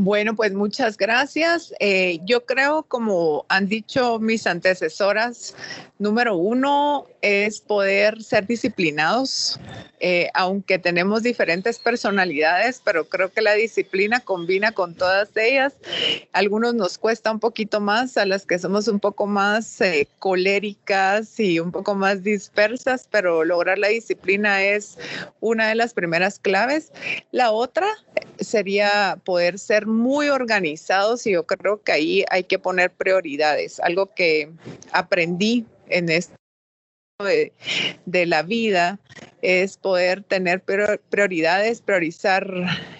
Bueno, 0.00 0.36
pues 0.36 0.54
muchas 0.54 0.96
gracias. 0.96 1.74
Eh, 1.80 2.20
yo 2.24 2.46
creo, 2.46 2.84
como 2.84 3.46
han 3.48 3.66
dicho 3.66 4.20
mis 4.20 4.46
antecesoras, 4.46 5.56
número 5.98 6.36
uno 6.36 7.06
es 7.20 7.60
poder 7.60 8.22
ser 8.22 8.46
disciplinados, 8.46 9.58
eh, 9.98 10.28
aunque 10.34 10.78
tenemos 10.78 11.24
diferentes 11.24 11.80
personalidades, 11.80 12.80
pero 12.84 13.08
creo 13.08 13.32
que 13.32 13.42
la 13.42 13.54
disciplina 13.54 14.20
combina 14.20 14.70
con 14.70 14.94
todas 14.94 15.36
ellas. 15.36 15.74
Algunos 16.32 16.74
nos 16.74 16.96
cuesta 16.96 17.32
un 17.32 17.40
poquito 17.40 17.80
más, 17.80 18.16
a 18.16 18.24
las 18.24 18.46
que 18.46 18.60
somos 18.60 18.86
un 18.86 19.00
poco 19.00 19.26
más 19.26 19.80
eh, 19.80 20.06
coléricas 20.20 21.40
y 21.40 21.58
un 21.58 21.72
poco 21.72 21.96
más 21.96 22.22
dispersas, 22.22 23.08
pero 23.10 23.42
lograr 23.42 23.78
la 23.78 23.88
disciplina 23.88 24.62
es 24.62 24.96
una 25.40 25.66
de 25.66 25.74
las 25.74 25.92
primeras 25.92 26.38
claves. 26.38 26.92
La 27.32 27.50
otra 27.50 27.88
sería 28.38 29.18
poder 29.24 29.58
ser 29.58 29.87
muy 29.88 30.28
organizados 30.28 31.26
y 31.26 31.32
yo 31.32 31.46
creo 31.46 31.82
que 31.82 31.92
ahí 31.92 32.24
hay 32.30 32.44
que 32.44 32.58
poner 32.58 32.90
prioridades, 32.90 33.80
algo 33.80 34.14
que 34.14 34.50
aprendí 34.92 35.66
en 35.88 36.10
esto 36.10 36.34
de, 37.24 37.52
de, 38.06 38.26
la 38.26 38.42
vida 38.42 39.00
es 39.42 39.76
poder 39.76 40.22
tener 40.22 40.62
prioridades, 40.62 41.80
priorizar 41.80 42.48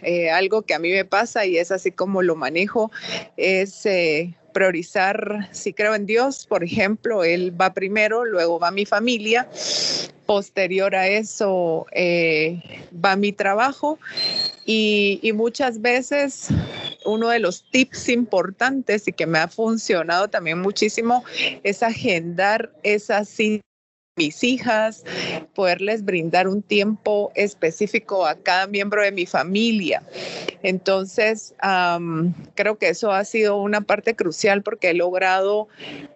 eh, 0.03 0.31
algo 0.31 0.63
que 0.63 0.75
a 0.75 0.81
mí 0.81 0.91
me 0.91 1.05
pasa 1.05 1.47
y 1.47 1.57
es 1.57 1.71
así 1.71 1.93
como 1.93 2.23
lo 2.23 2.35
manejo, 2.35 2.91
es 3.37 3.87
eh, 3.87 4.35
priorizar, 4.53 5.49
si 5.53 5.73
creo 5.73 5.95
en 5.95 6.07
Dios, 6.07 6.47
por 6.49 6.65
ejemplo, 6.65 7.23
Él 7.23 7.55
va 7.61 7.75
primero, 7.75 8.25
luego 8.25 8.59
va 8.59 8.73
mi 8.73 8.87
familia, 8.87 9.49
posterior 10.27 10.97
a 10.97 11.07
eso 11.07 11.87
eh, 11.93 12.61
va 12.93 13.15
mi 13.15 13.33
trabajo 13.33 13.99
y, 14.71 15.33
muchas 15.33 15.81
veces 15.81 16.49
uno 17.07 17.31
de 17.31 17.39
los 17.39 17.71
tips 17.71 18.11
importantes 18.11 19.09
y 19.09 19.13
que 19.13 19.27
me 19.27 19.39
ha 19.39 19.49
funcionado 19.49 20.29
también 20.29 20.61
muchísimo 20.61 21.25
es 21.63 21.83
agendar 21.83 22.71
esas 22.83 23.31
mis 24.19 24.45
hijas, 24.45 25.05
poderles 25.55 26.05
brindar 26.05 26.49
un 26.49 26.61
tiempo 26.61 27.33
específico 27.35 28.27
a 28.27 28.35
cada 28.35 28.67
miembro 28.67 29.03
de 29.03 29.13
mi 29.13 29.25
familia. 29.25 30.03
Entonces, 30.63 31.55
creo 32.55 32.77
que 32.79 32.91
eso 32.91 33.11
ha 33.11 33.25
sido 33.25 33.57
una 33.63 33.81
parte 33.81 34.17
crucial 34.17 34.63
porque 34.63 34.91
he 34.91 34.95
logrado 34.95 35.69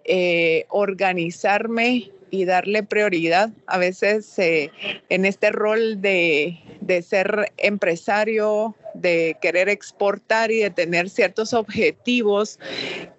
eh, 0.04 0.66
organizarme 0.68 2.10
y 2.30 2.44
darle 2.44 2.82
prioridad. 2.82 3.50
A 3.66 3.78
veces 3.78 4.38
eh, 4.38 4.72
en 5.08 5.24
este 5.24 5.52
rol 5.52 6.02
de, 6.02 6.58
de, 6.86 7.02
ser 7.02 7.52
empresario, 7.56 8.74
de 8.94 9.36
querer 9.40 9.68
exportar 9.68 10.50
y 10.50 10.58
de 10.58 10.70
tener 10.70 11.08
ciertos 11.08 11.54
objetivos 11.54 12.58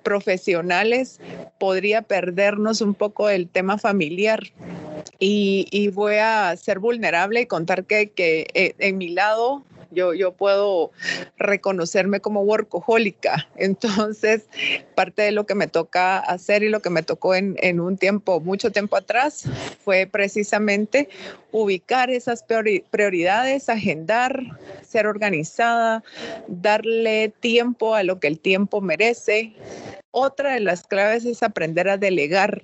profesionales, 0.03 1.19
podría 1.59 2.01
perdernos 2.01 2.81
un 2.81 2.93
poco 2.93 3.29
el 3.29 3.47
tema 3.47 3.77
familiar. 3.77 4.43
Y, 5.19 5.67
y 5.71 5.89
voy 5.89 6.15
a 6.15 6.55
ser 6.57 6.79
vulnerable 6.79 7.41
y 7.41 7.45
contar 7.45 7.85
que, 7.85 8.09
que 8.11 8.47
eh, 8.53 8.75
en 8.79 8.97
mi 8.97 9.09
lado 9.09 9.63
yo, 9.93 10.13
yo 10.13 10.33
puedo 10.33 10.91
reconocerme 11.37 12.19
como 12.19 12.41
workahólica. 12.41 13.47
Entonces, 13.55 14.43
parte 14.95 15.21
de 15.23 15.31
lo 15.31 15.45
que 15.45 15.55
me 15.55 15.67
toca 15.67 16.19
hacer 16.19 16.63
y 16.63 16.69
lo 16.69 16.81
que 16.81 16.89
me 16.89 17.03
tocó 17.03 17.35
en, 17.35 17.55
en 17.59 17.79
un 17.79 17.97
tiempo, 17.97 18.39
mucho 18.39 18.71
tiempo 18.71 18.95
atrás, 18.95 19.45
fue 19.83 20.07
precisamente 20.07 21.09
ubicar 21.51 22.09
esas 22.09 22.43
prioridades, 22.43 23.69
agendar, 23.69 24.41
ser 24.85 25.07
organizada, 25.07 26.03
darle 26.47 27.33
tiempo 27.39 27.95
a 27.95 28.03
lo 28.03 28.19
que 28.19 28.27
el 28.27 28.39
tiempo 28.39 28.81
merece, 28.81 29.53
otra 30.13 30.53
de 30.53 30.59
las 30.59 30.83
claves 30.83 31.25
es 31.25 31.41
aprender 31.41 31.89
a 31.89 31.97
delegar. 31.97 32.61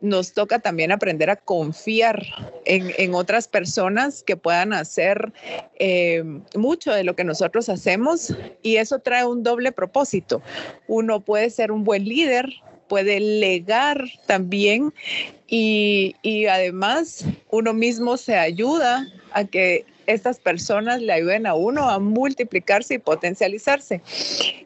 Nos 0.00 0.32
toca 0.32 0.58
también 0.58 0.90
aprender 0.90 1.30
a 1.30 1.36
confiar 1.36 2.26
en, 2.64 3.14
otras 3.14 3.46
personas 3.46 4.24
que 4.24 4.36
puedan 4.36 4.72
hacer 4.72 5.32
eh, 5.78 6.24
mucho 6.56 6.92
de 6.92 7.04
lo 7.04 7.14
que 7.14 7.22
nosotros 7.22 7.68
hacemos 7.68 8.34
y 8.62 8.76
eso 8.76 8.98
trae 8.98 9.24
un 9.24 9.44
doble 9.44 9.70
propósito. 9.70 10.42
Uno 10.88 11.20
puede 11.20 11.50
ser 11.50 11.70
un 11.70 11.84
buen 11.84 12.04
líder, 12.04 12.52
puede 12.88 13.20
legar 13.20 14.04
también 14.26 14.92
y, 15.46 16.16
y 16.22 16.46
además 16.46 17.24
uno 17.50 17.72
mismo 17.74 18.16
se 18.16 18.36
ayuda 18.36 19.06
a 19.32 19.44
que 19.44 19.86
estas 20.12 20.38
personas 20.38 21.00
le 21.00 21.12
ayuden 21.12 21.46
a 21.46 21.54
uno 21.54 21.88
a 21.88 21.98
multiplicarse 21.98 22.94
y 22.94 22.98
potencializarse. 22.98 24.00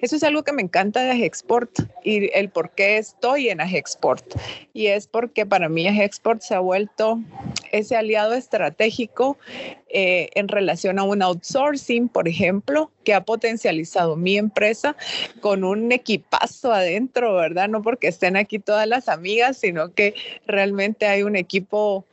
Eso 0.00 0.16
es 0.16 0.22
algo 0.22 0.42
que 0.42 0.52
me 0.52 0.62
encanta 0.62 1.00
de 1.00 1.10
Agexport 1.10 1.70
y 2.04 2.30
el 2.34 2.50
por 2.50 2.70
qué 2.70 2.98
estoy 2.98 3.48
en 3.48 3.60
Agexport. 3.60 4.24
Y 4.72 4.86
es 4.86 5.06
porque 5.06 5.46
para 5.46 5.68
mí 5.68 5.86
Agexport 5.88 6.40
se 6.42 6.54
ha 6.54 6.60
vuelto 6.60 7.20
ese 7.72 7.96
aliado 7.96 8.34
estratégico 8.34 9.38
eh, 9.88 10.30
en 10.34 10.48
relación 10.48 10.98
a 10.98 11.04
un 11.04 11.22
outsourcing, 11.22 12.08
por 12.08 12.28
ejemplo, 12.28 12.90
que 13.04 13.14
ha 13.14 13.24
potencializado 13.24 14.16
mi 14.16 14.36
empresa 14.36 14.96
con 15.40 15.64
un 15.64 15.92
equipazo 15.92 16.72
adentro, 16.72 17.34
¿verdad? 17.34 17.68
No 17.68 17.82
porque 17.82 18.08
estén 18.08 18.36
aquí 18.36 18.58
todas 18.58 18.86
las 18.88 19.08
amigas, 19.08 19.58
sino 19.58 19.94
que 19.94 20.14
realmente 20.46 21.06
hay 21.06 21.22
un 21.22 21.36
equipo 21.36 22.04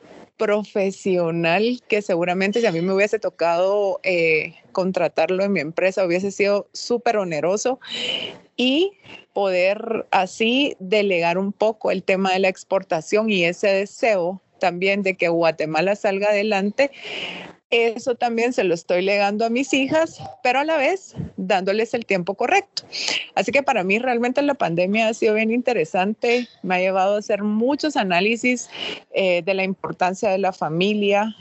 profesional 0.44 1.82
que 1.88 2.02
seguramente 2.02 2.60
si 2.60 2.66
a 2.66 2.72
mí 2.74 2.82
me 2.82 2.92
hubiese 2.92 3.18
tocado 3.18 4.02
eh, 4.04 4.56
contratarlo 4.74 5.42
en 5.42 5.54
mi 5.54 5.62
empresa 5.62 6.06
hubiese 6.06 6.32
sido 6.32 6.68
súper 6.74 7.16
oneroso 7.16 7.80
y 8.58 8.92
poder 9.32 10.06
así 10.12 10.76
delegar 10.80 11.38
un 11.38 11.54
poco 11.54 11.92
el 11.92 12.04
tema 12.04 12.34
de 12.34 12.40
la 12.40 12.50
exportación 12.50 13.30
y 13.30 13.46
ese 13.46 13.68
deseo 13.70 14.42
también 14.60 15.02
de 15.02 15.16
que 15.16 15.30
Guatemala 15.30 15.96
salga 15.96 16.28
adelante 16.28 16.92
eso 17.74 18.14
también 18.14 18.54
se 18.54 18.64
lo 18.64 18.76
estoy 18.76 19.02
legando 19.02 19.46
a 19.46 19.50
mis 19.50 19.74
hijas, 19.74 20.22
pero 20.44 20.60
a 20.60 20.64
la 20.64 20.78
vez 20.78 21.16
dándoles 21.38 21.94
el 21.96 22.06
tiempo 22.06 22.36
correcto. 22.36 22.84
Así 23.34 23.52
que 23.52 23.64
para 23.64 23.84
mí 23.84 23.98
realmente 23.98 24.42
la 24.44 24.54
pandemia 24.54 25.08
ha 25.08 25.14
sido 25.14 25.34
bien 25.34 25.52
interesante, 25.52 26.48
me 26.62 26.76
ha 26.76 26.80
llevado 26.80 27.16
a 27.16 27.20
hacer 27.20 27.42
muchos 27.44 27.96
análisis 27.96 28.70
eh, 29.14 29.42
de 29.44 29.54
la 29.56 29.64
importancia 29.64 30.30
de 30.30 30.38
la 30.38 30.54
familia. 30.54 31.36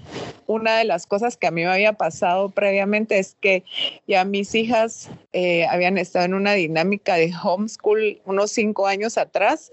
Una 0.47 0.79
de 0.79 0.85
las 0.85 1.07
cosas 1.07 1.37
que 1.37 1.47
a 1.47 1.51
mí 1.51 1.63
me 1.63 1.69
había 1.69 1.93
pasado 1.93 2.49
previamente 2.49 3.19
es 3.19 3.37
que 3.41 3.63
ya 4.07 4.25
mis 4.25 4.55
hijas 4.55 5.11
eh, 5.33 5.67
habían 5.67 5.99
estado 5.99 6.25
en 6.25 6.35
una 6.35 6.55
dinámica 6.55 7.17
de 7.17 7.33
homeschool 7.43 8.21
unos 8.25 8.51
cinco 8.51 8.87
años 8.87 9.19
atrás 9.19 9.71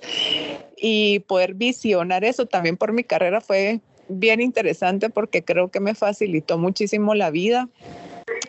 y 0.75 1.19
poder 1.19 1.53
visionar 1.53 2.23
eso 2.23 2.45
también 2.45 2.77
por 2.77 2.91
mi 2.91 3.03
carrera 3.03 3.41
fue 3.41 3.79
bien 4.09 4.41
interesante 4.41 5.09
porque 5.09 5.43
creo 5.43 5.69
que 5.69 5.79
me 5.79 5.95
facilitó 5.95 6.57
muchísimo 6.57 7.15
la 7.15 7.29
vida. 7.29 7.69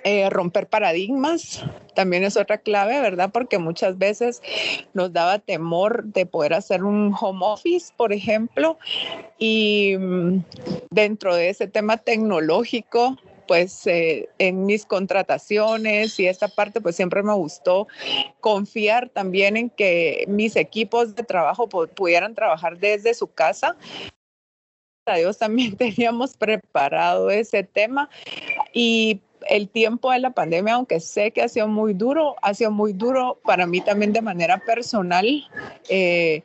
Eh, 0.02 0.30
romper 0.30 0.66
paradigmas 0.66 1.62
también 1.94 2.24
es 2.24 2.36
otra 2.36 2.58
clave, 2.58 3.00
¿verdad? 3.00 3.30
Porque 3.32 3.58
muchas 3.58 3.98
veces 3.98 4.40
nos 4.94 5.12
daba 5.12 5.38
temor 5.38 6.04
de 6.04 6.24
poder 6.24 6.54
hacer 6.54 6.84
un 6.84 7.14
home 7.18 7.40
office, 7.42 7.92
por 7.96 8.12
ejemplo, 8.12 8.78
y 9.38 9.96
mm, 9.98 10.44
dentro 10.90 11.34
de 11.34 11.50
ese 11.50 11.66
tema 11.66 11.98
tecnológico, 11.98 13.18
pues 13.46 13.86
eh, 13.86 14.28
en 14.38 14.64
mis 14.64 14.86
contrataciones 14.86 16.18
y 16.20 16.26
esta 16.28 16.48
parte, 16.48 16.80
pues 16.80 16.96
siempre 16.96 17.22
me 17.22 17.34
gustó 17.34 17.88
confiar 18.40 19.08
también 19.08 19.56
en 19.56 19.70
que 19.70 20.24
mis 20.28 20.56
equipos 20.56 21.14
de 21.14 21.24
trabajo 21.24 21.68
pudieran 21.68 22.34
trabajar 22.34 22.78
desde 22.78 23.12
su 23.12 23.26
casa 23.26 23.76
a 25.10 25.16
Dios 25.16 25.38
también 25.38 25.76
teníamos 25.76 26.36
preparado 26.36 27.30
ese 27.30 27.62
tema 27.64 28.08
y 28.72 29.20
el 29.48 29.68
tiempo 29.68 30.10
de 30.10 30.18
la 30.18 30.30
pandemia, 30.30 30.74
aunque 30.74 31.00
sé 31.00 31.30
que 31.30 31.42
ha 31.42 31.48
sido 31.48 31.68
muy 31.68 31.94
duro, 31.94 32.36
ha 32.42 32.54
sido 32.54 32.70
muy 32.70 32.92
duro 32.92 33.38
para 33.44 33.66
mí 33.66 33.80
también 33.80 34.12
de 34.12 34.20
manera 34.20 34.58
personal, 34.58 35.26
eh, 35.88 36.42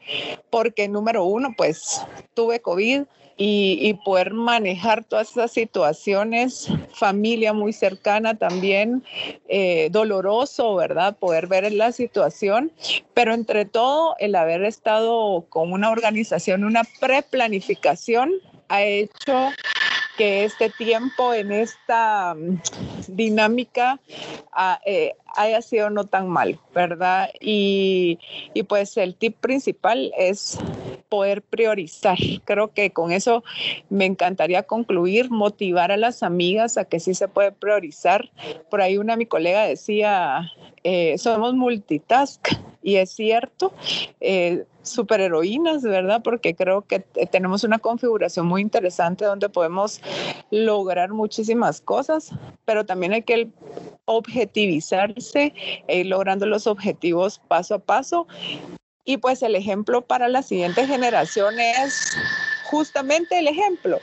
porque 0.49 0.88
número 0.88 1.25
uno, 1.25 1.54
pues 1.58 2.01
tuve 2.34 2.62
COVID 2.62 3.04
y, 3.38 3.93
poder 4.06 4.34
manejar 4.34 5.04
todas 5.04 5.32
esas 5.32 5.51
situaciones, 5.51 6.69
familia 6.93 7.54
muy 7.54 7.73
cercana 7.73 8.36
también, 8.36 9.04
eh, 9.49 9.89
doloroso, 9.91 10.75
¿verdad? 10.75 11.17
Poder 11.17 11.47
ver 11.47 11.71
la 11.73 11.91
situación, 11.91 12.71
pero 13.13 13.34
entre 13.34 13.65
todo 13.65 14.15
el 14.19 14.36
haber 14.36 14.63
estado 14.63 15.45
con 15.49 15.73
una 15.73 15.91
organización, 15.91 16.63
una 16.63 16.84
preplanificación, 16.99 18.32
ha 18.69 18.82
hecho 18.84 19.51
que 20.17 20.45
este 20.45 20.69
tiempo 20.69 21.34
en 21.34 21.51
esta 21.51 22.36
mm, 22.36 22.60
dinámica 23.08 23.99
ah, 24.51 24.80
eh, 24.86 25.15
haya 25.36 25.62
sido 25.62 25.89
no 25.89 26.06
tan 26.06 26.30
mal, 26.30 26.60
¿verdad? 26.73 27.30
Y, 27.39 28.19
y, 28.54 28.63
pues 28.63 28.95
el 28.97 29.15
tip 29.15 29.38
principal 29.39 30.13
es 30.17 30.58
poder 31.15 31.41
priorizar. 31.41 32.17
Creo 32.43 32.73
que 32.73 32.91
con 32.91 33.13
eso 33.13 33.41
me 33.89 34.04
encantaría 34.04 34.63
concluir, 34.63 35.32
motivar 35.32 35.93
a 35.93 35.97
las 35.97 36.23
amigas 36.23 36.78
a 36.78 36.84
que 36.84 36.99
sí 36.99 37.13
se 37.13 37.30
puede 37.30 37.54
priorizar. 37.54 38.30
Por 38.69 38.82
ahí 38.82 38.97
una 38.97 39.15
mi 39.15 39.25
colega 39.25 39.63
decía, 39.63 40.51
eh, 40.84 41.17
somos 41.17 41.54
multitask 41.54 42.49
y 42.84 42.97
es 42.97 43.12
cierto. 43.12 43.73
Eh, 44.19 44.65
superheroínas, 44.84 45.84
¿verdad? 45.84 46.21
Porque 46.21 46.54
creo 46.54 46.82
que 46.82 46.99
tenemos 46.99 47.63
una 47.63 47.80
configuración 47.80 48.45
muy 48.45 48.62
interesante 48.62 49.23
donde 49.23 49.47
podemos 49.47 50.01
lograr 50.51 51.13
muchísimas 51.13 51.80
cosas, 51.80 52.32
pero 52.65 52.86
también 52.86 53.13
hay 53.13 53.23
que 53.23 53.47
objetivizarse 54.04 55.54
e 55.88 55.99
ir 55.99 56.08
logrando 56.08 56.45
los 56.45 56.67
objetivos 56.67 57.39
paso 57.47 57.75
a 57.75 57.80
paso 57.80 58.28
y 59.06 59.18
pues 59.18 59.44
el 59.44 59.56
ejemplo 59.56 60.02
para 60.02 60.28
la 60.28 60.41
siguiente 60.41 60.86
generación 60.88 61.60
es 61.60 62.18
justamente 62.63 63.38
el 63.39 63.48
ejemplo. 63.48 64.02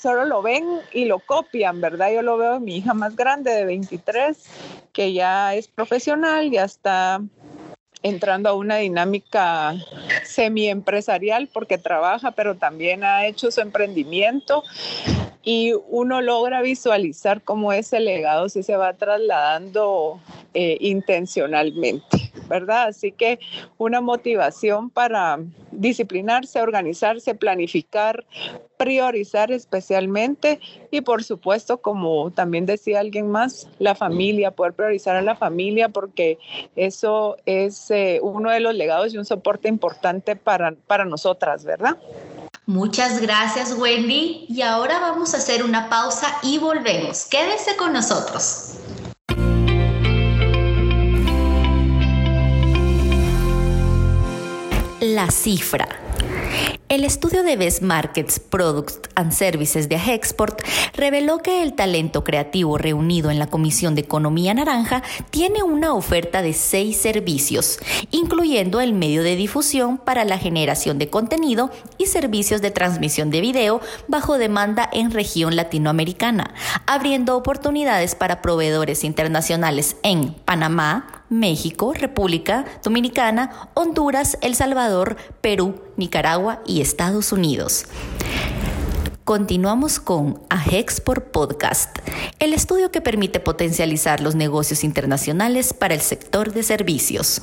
Solo 0.00 0.24
lo 0.24 0.40
ven 0.40 0.64
y 0.92 1.06
lo 1.06 1.18
copian, 1.18 1.80
¿verdad? 1.80 2.12
Yo 2.12 2.22
lo 2.22 2.38
veo 2.38 2.56
en 2.56 2.64
mi 2.64 2.76
hija 2.76 2.94
más 2.94 3.16
grande 3.16 3.50
de 3.50 3.64
23, 3.64 4.36
que 4.92 5.12
ya 5.12 5.54
es 5.54 5.66
profesional, 5.68 6.50
ya 6.50 6.64
está 6.64 7.20
entrando 8.02 8.48
a 8.48 8.54
una 8.54 8.76
dinámica 8.76 9.74
semi-empresarial 10.24 11.48
porque 11.52 11.76
trabaja, 11.76 12.30
pero 12.30 12.56
también 12.56 13.04
ha 13.04 13.26
hecho 13.26 13.50
su 13.50 13.60
emprendimiento 13.60 14.62
y 15.42 15.72
uno 15.88 16.20
logra 16.20 16.60
visualizar 16.60 17.42
cómo 17.42 17.72
ese 17.72 18.00
legado 18.00 18.48
sí 18.48 18.62
se 18.62 18.76
va 18.76 18.92
trasladando 18.94 20.20
eh, 20.52 20.76
intencionalmente, 20.80 22.32
¿verdad? 22.48 22.88
Así 22.88 23.12
que 23.12 23.38
una 23.78 24.00
motivación 24.00 24.90
para 24.90 25.38
disciplinarse, 25.70 26.60
organizarse, 26.60 27.34
planificar, 27.34 28.26
priorizar 28.76 29.50
especialmente 29.52 30.60
y 30.90 31.00
por 31.02 31.24
supuesto, 31.24 31.78
como 31.78 32.30
también 32.32 32.66
decía 32.66 33.00
alguien 33.00 33.30
más, 33.30 33.68
la 33.78 33.94
familia, 33.94 34.50
poder 34.50 34.74
priorizar 34.74 35.16
a 35.16 35.22
la 35.22 35.36
familia 35.36 35.88
porque 35.88 36.38
eso 36.76 37.36
es 37.46 37.90
eh, 37.90 38.20
uno 38.22 38.50
de 38.50 38.60
los 38.60 38.74
legados 38.74 39.14
y 39.14 39.18
un 39.18 39.24
soporte 39.24 39.68
importante 39.68 40.36
para, 40.36 40.72
para 40.86 41.04
nosotras, 41.04 41.64
¿verdad? 41.64 41.96
Muchas 42.66 43.20
gracias 43.20 43.72
Wendy 43.76 44.46
y 44.48 44.62
ahora 44.62 45.00
vamos 45.00 45.34
a 45.34 45.38
hacer 45.38 45.64
una 45.64 45.88
pausa 45.88 46.38
y 46.42 46.58
volvemos. 46.58 47.24
Quédese 47.24 47.76
con 47.76 47.92
nosotros. 47.92 48.76
La 55.00 55.30
cifra. 55.30 56.09
El 56.90 57.04
estudio 57.04 57.44
de 57.44 57.54
Best 57.54 57.82
Markets, 57.82 58.40
Products 58.40 58.98
and 59.14 59.30
Services 59.30 59.88
de 59.88 59.94
Agexport 59.94 60.60
reveló 60.96 61.38
que 61.38 61.62
el 61.62 61.74
talento 61.74 62.24
creativo 62.24 62.78
reunido 62.78 63.30
en 63.30 63.38
la 63.38 63.46
Comisión 63.46 63.94
de 63.94 64.00
Economía 64.00 64.54
Naranja 64.54 65.04
tiene 65.30 65.62
una 65.62 65.94
oferta 65.94 66.42
de 66.42 66.52
seis 66.52 66.96
servicios, 66.96 67.78
incluyendo 68.10 68.80
el 68.80 68.92
medio 68.92 69.22
de 69.22 69.36
difusión 69.36 69.98
para 69.98 70.24
la 70.24 70.36
generación 70.36 70.98
de 70.98 71.08
contenido 71.08 71.70
y 71.96 72.06
servicios 72.06 72.60
de 72.60 72.72
transmisión 72.72 73.30
de 73.30 73.40
video 73.40 73.80
bajo 74.08 74.36
demanda 74.36 74.90
en 74.92 75.12
región 75.12 75.54
latinoamericana, 75.54 76.54
abriendo 76.86 77.36
oportunidades 77.36 78.16
para 78.16 78.42
proveedores 78.42 79.04
internacionales 79.04 79.96
en 80.02 80.34
Panamá, 80.34 81.19
México, 81.30 81.94
República 81.94 82.66
Dominicana, 82.84 83.70
Honduras, 83.74 84.36
El 84.42 84.54
Salvador, 84.54 85.16
Perú, 85.40 85.80
Nicaragua 85.96 86.60
y 86.66 86.82
Estados 86.82 87.32
Unidos. 87.32 87.86
Continuamos 89.30 90.00
con 90.00 90.42
Agexport 90.48 91.30
Podcast, 91.30 92.00
el 92.40 92.52
estudio 92.52 92.90
que 92.90 93.00
permite 93.00 93.38
potencializar 93.38 94.20
los 94.20 94.34
negocios 94.34 94.82
internacionales 94.82 95.72
para 95.72 95.94
el 95.94 96.00
sector 96.00 96.52
de 96.52 96.64
servicios. 96.64 97.40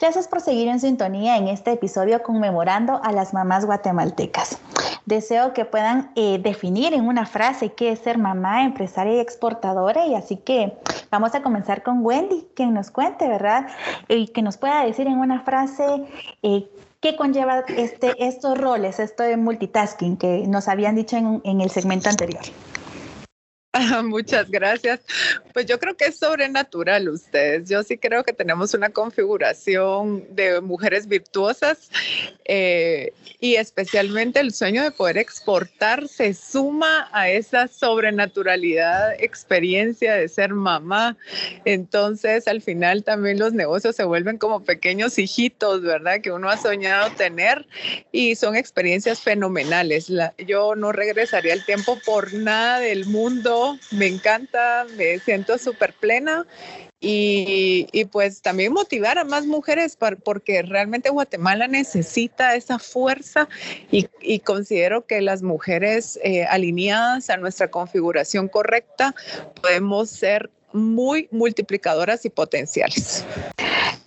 Gracias 0.00 0.26
por 0.26 0.40
seguir 0.40 0.66
en 0.66 0.80
sintonía 0.80 1.36
en 1.36 1.46
este 1.46 1.70
episodio 1.70 2.24
conmemorando 2.24 3.00
a 3.04 3.12
las 3.12 3.32
mamás 3.32 3.66
guatemaltecas. 3.66 4.58
Deseo 5.06 5.52
que 5.52 5.64
puedan 5.64 6.10
eh, 6.16 6.40
definir 6.42 6.92
en 6.92 7.06
una 7.06 7.24
frase 7.24 7.72
qué 7.72 7.92
es 7.92 8.00
ser 8.00 8.18
mamá, 8.18 8.64
empresaria 8.64 9.14
y 9.14 9.20
exportadora. 9.20 10.06
Y 10.06 10.16
así 10.16 10.38
que 10.38 10.76
vamos 11.08 11.36
a 11.36 11.42
comenzar 11.42 11.84
con 11.84 12.04
Wendy, 12.04 12.48
que 12.56 12.66
nos 12.66 12.90
cuente, 12.90 13.28
¿verdad? 13.28 13.68
Y 14.08 14.26
que 14.26 14.42
nos 14.42 14.56
pueda 14.56 14.84
decir 14.84 15.06
en 15.06 15.18
una 15.18 15.42
frase 15.42 15.84
eh, 16.42 16.68
qué 17.00 17.16
conlleva 17.16 17.64
este, 17.76 18.14
estos 18.18 18.58
roles, 18.58 19.00
esto 19.00 19.22
de 19.22 19.36
multitasking 19.36 20.16
que 20.16 20.46
nos 20.46 20.68
habían 20.68 20.94
dicho 20.94 21.16
en 21.16 21.60
el 21.60 21.70
segmento 21.70 22.08
anterior. 22.08 22.42
Muchas 24.04 24.50
gracias. 24.50 25.00
Pues 25.52 25.66
yo 25.66 25.78
creo 25.78 25.96
que 25.96 26.06
es 26.06 26.18
sobrenatural 26.18 27.08
ustedes. 27.08 27.68
Yo 27.68 27.84
sí 27.84 27.98
creo 27.98 28.24
que 28.24 28.32
tenemos 28.32 28.74
una 28.74 28.90
configuración 28.90 30.24
de 30.34 30.60
mujeres 30.60 31.06
virtuosas 31.06 31.88
eh, 32.46 33.12
y 33.38 33.54
especialmente 33.54 34.40
el 34.40 34.52
sueño 34.52 34.82
de 34.82 34.90
poder 34.90 35.18
exportar 35.18 36.08
se 36.08 36.34
suma 36.34 37.08
a 37.12 37.28
esa 37.30 37.68
sobrenaturalidad, 37.68 39.14
experiencia 39.22 40.14
de 40.14 40.28
ser 40.28 40.52
mamá. 40.52 41.16
Entonces 41.64 42.48
al 42.48 42.62
final 42.62 43.04
también 43.04 43.38
los 43.38 43.52
negocios 43.52 43.94
se 43.94 44.02
vuelven 44.02 44.38
como 44.38 44.64
pequeños 44.64 45.16
hijitos, 45.16 45.82
¿verdad? 45.82 46.20
Que 46.20 46.32
uno 46.32 46.50
ha 46.50 46.56
soñado 46.56 47.12
tener 47.12 47.68
y 48.10 48.34
son 48.34 48.56
experiencias 48.56 49.20
fenomenales. 49.20 50.10
yo 50.38 50.74
no 50.74 50.90
regresaría 50.90 51.54
el 51.54 51.64
tiempo 51.64 51.96
por 52.04 52.34
nada 52.34 52.80
del 52.80 53.06
mundo 53.06 53.59
me 53.90 54.06
encanta, 54.06 54.86
me 54.96 55.18
siento 55.18 55.58
súper 55.58 55.92
plena 55.94 56.46
y, 57.00 58.04
pues 58.12 58.42
también 58.42 58.72
motivar 58.72 59.18
a 59.18 59.24
más 59.24 59.46
mujeres 59.46 59.96
porque 60.22 60.62
realmente 60.62 61.08
Guatemala 61.08 61.66
necesita 61.66 62.54
esa 62.54 62.78
fuerza 62.78 63.48
y, 63.90 64.38
considero 64.40 65.06
que 65.06 65.20
las 65.20 65.42
mujeres 65.42 66.18
eh, 66.22 66.44
alineadas 66.44 67.30
a 67.30 67.36
nuestra 67.36 67.70
configuración 67.70 68.48
correcta 68.48 69.14
podemos 69.62 70.10
ser 70.10 70.50
muy 70.72 71.28
multiplicadoras 71.30 72.24
y 72.24 72.30
potenciales. 72.30 73.24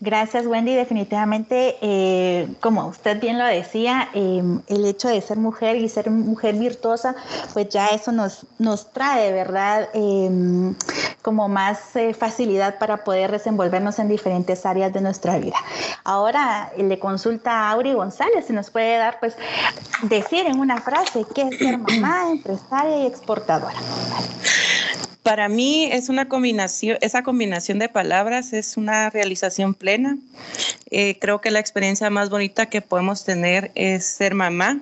Gracias, 0.03 0.45
Wendy. 0.45 0.75
Definitivamente, 0.75 1.77
eh, 1.81 2.49
como 2.59 2.87
usted 2.87 3.21
bien 3.21 3.39
lo 3.39 3.45
decía, 3.45 4.09
em, 4.13 4.59
el 4.67 4.85
hecho 4.85 5.07
de 5.07 5.21
ser 5.21 5.37
mujer 5.37 5.77
y 5.77 5.87
ser 5.87 6.09
mujer 6.11 6.55
virtuosa, 6.55 7.15
pues 7.53 7.69
ya 7.69 7.87
eso 7.87 8.11
nos, 8.11 8.45
nos 8.59 8.91
trae, 8.91 9.31
¿verdad? 9.31 9.87
Em, 9.93 10.75
como 11.21 11.47
más 11.47 11.95
eh, 11.95 12.13
facilidad 12.13 12.79
para 12.79 13.05
poder 13.05 13.31
desenvolvernos 13.31 13.97
en 13.97 14.09
diferentes 14.09 14.65
áreas 14.65 14.91
de 14.91 14.99
nuestra 14.99 15.37
vida. 15.37 15.55
Ahora 16.03 16.73
le 16.77 16.99
consulta 16.99 17.51
a 17.51 17.71
Auri 17.71 17.93
González, 17.93 18.47
si 18.47 18.51
nos 18.51 18.71
puede 18.71 18.97
dar, 18.97 19.21
pues, 19.21 19.37
decir 20.01 20.45
en 20.47 20.59
una 20.59 20.81
frase 20.81 21.25
qué 21.33 21.43
es 21.43 21.57
ser 21.57 21.77
mamá, 21.77 22.29
empresaria 22.29 23.03
y 23.03 23.05
exportadora. 23.05 23.79
Para 25.23 25.47
mí 25.47 25.85
es 25.89 26.09
una 26.09 26.27
combinación, 26.27 26.97
esa 26.99 27.23
combinación 27.23 27.79
de 27.79 27.87
palabras 27.87 28.51
es 28.51 28.75
una 28.75 29.09
realización 29.09 29.73
plena. 29.73 30.17
Eh, 30.91 31.17
creo 31.17 31.39
que 31.39 31.49
la 31.49 31.59
experiencia 31.59 32.09
más 32.09 32.29
bonita 32.29 32.65
que 32.65 32.81
podemos 32.81 33.23
tener 33.23 33.71
es 33.73 34.05
ser 34.05 34.35
mamá, 34.35 34.81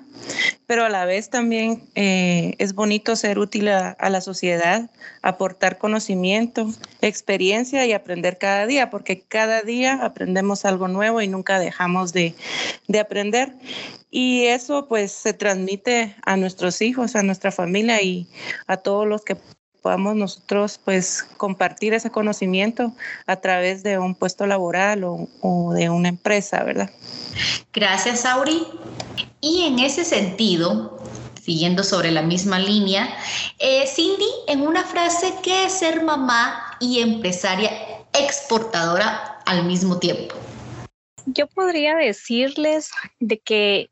pero 0.66 0.84
a 0.84 0.90
la 0.90 1.06
vez 1.06 1.30
también 1.30 1.84
eh, 1.94 2.56
es 2.58 2.74
bonito 2.74 3.16
ser 3.16 3.38
útil 3.38 3.68
a, 3.70 3.96
la 4.10 4.20
sociedad, 4.20 4.90
aportar 5.22 5.78
conocimiento, 5.78 6.68
experiencia 7.02 7.86
y 7.86 7.94
aprender 7.94 8.40
cada 8.40 8.66
día, 8.66 8.90
porque 8.90 9.22
cada 9.22 9.62
día 9.62 10.04
aprendemos 10.04 10.66
algo 10.66 10.88
nuevo 10.88 11.22
y 11.22 11.28
nunca 11.28 11.60
dejamos 11.60 12.14
de, 12.14 12.34
de 12.88 13.00
aprender. 13.00 13.54
Y 14.10 14.46
eso 14.46 14.88
pues 14.88 15.12
se 15.12 15.34
transmite 15.34 16.16
a 16.24 16.36
nuestros 16.36 16.82
hijos, 16.82 17.16
a 17.16 17.22
nuestra 17.22 17.52
familia 17.52 18.02
y 18.02 18.28
a 18.66 18.78
todos 18.78 19.08
los 19.08 19.24
que 19.24 19.38
podamos 19.82 20.16
nosotros 20.16 20.80
pues 20.84 21.24
compartir 21.38 21.94
ese 21.94 22.12
conocimiento 22.12 22.94
a 23.26 23.38
través 23.38 23.84
de 23.84 23.98
un 23.98 24.16
puesto 24.16 24.46
laboral 24.46 25.04
o, 25.04 25.74
de 25.74 25.90
una 25.90 26.10
empresa, 26.10 26.64
¿verdad? 26.64 26.92
Gracias, 27.74 28.26
Auri. 28.26 28.66
Y 29.42 29.64
en 29.64 29.80
ese 29.80 30.06
sentido, 30.06 31.00
siguiendo 31.42 31.84
sobre 31.84 32.12
la 32.12 32.22
misma 32.22 32.60
línea, 32.60 33.10
eh, 33.60 33.86
Cindy, 33.88 34.28
en 34.48 34.62
una 34.62 34.84
frase, 34.84 35.34
¿qué 35.42 35.66
es 35.66 35.74
ser 35.74 36.04
mamá 36.04 36.78
y 36.80 37.00
empresaria 37.00 37.72
exportadora 38.14 39.40
al 39.46 39.66
mismo 39.66 39.98
tiempo? 39.98 40.36
Yo 41.26 41.48
podría 41.48 41.96
decirles 41.96 42.92
de 43.20 43.40
que 43.40 43.90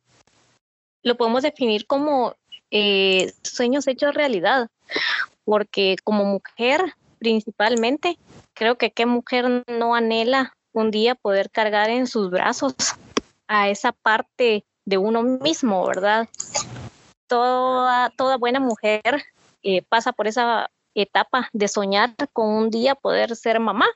lo 1.01 1.17
podemos 1.17 1.43
definir 1.43 1.87
como 1.87 2.35
eh, 2.71 3.33
sueños 3.41 3.87
hechos 3.87 4.13
realidad 4.13 4.69
porque 5.49 5.95
como 6.03 6.25
mujer 6.25 6.93
principalmente, 7.17 8.19
creo 8.53 8.77
que 8.77 8.91
qué 8.91 9.07
mujer 9.07 9.63
no 9.67 9.95
anhela 9.95 10.53
un 10.73 10.91
día 10.91 11.15
poder 11.15 11.49
cargar 11.49 11.89
en 11.89 12.05
sus 12.05 12.29
brazos 12.29 12.75
a 13.47 13.67
esa 13.67 13.91
parte 13.91 14.63
de 14.85 14.97
uno 14.99 15.23
mismo, 15.23 15.87
¿verdad? 15.87 16.29
Toda, 17.25 18.11
toda 18.11 18.37
buena 18.37 18.59
mujer 18.59 19.01
eh, 19.63 19.81
pasa 19.89 20.11
por 20.11 20.27
esa 20.27 20.69
etapa 20.93 21.49
de 21.51 21.67
soñar 21.67 22.13
con 22.31 22.47
un 22.47 22.69
día 22.69 22.93
poder 22.93 23.35
ser 23.35 23.59
mamá, 23.59 23.87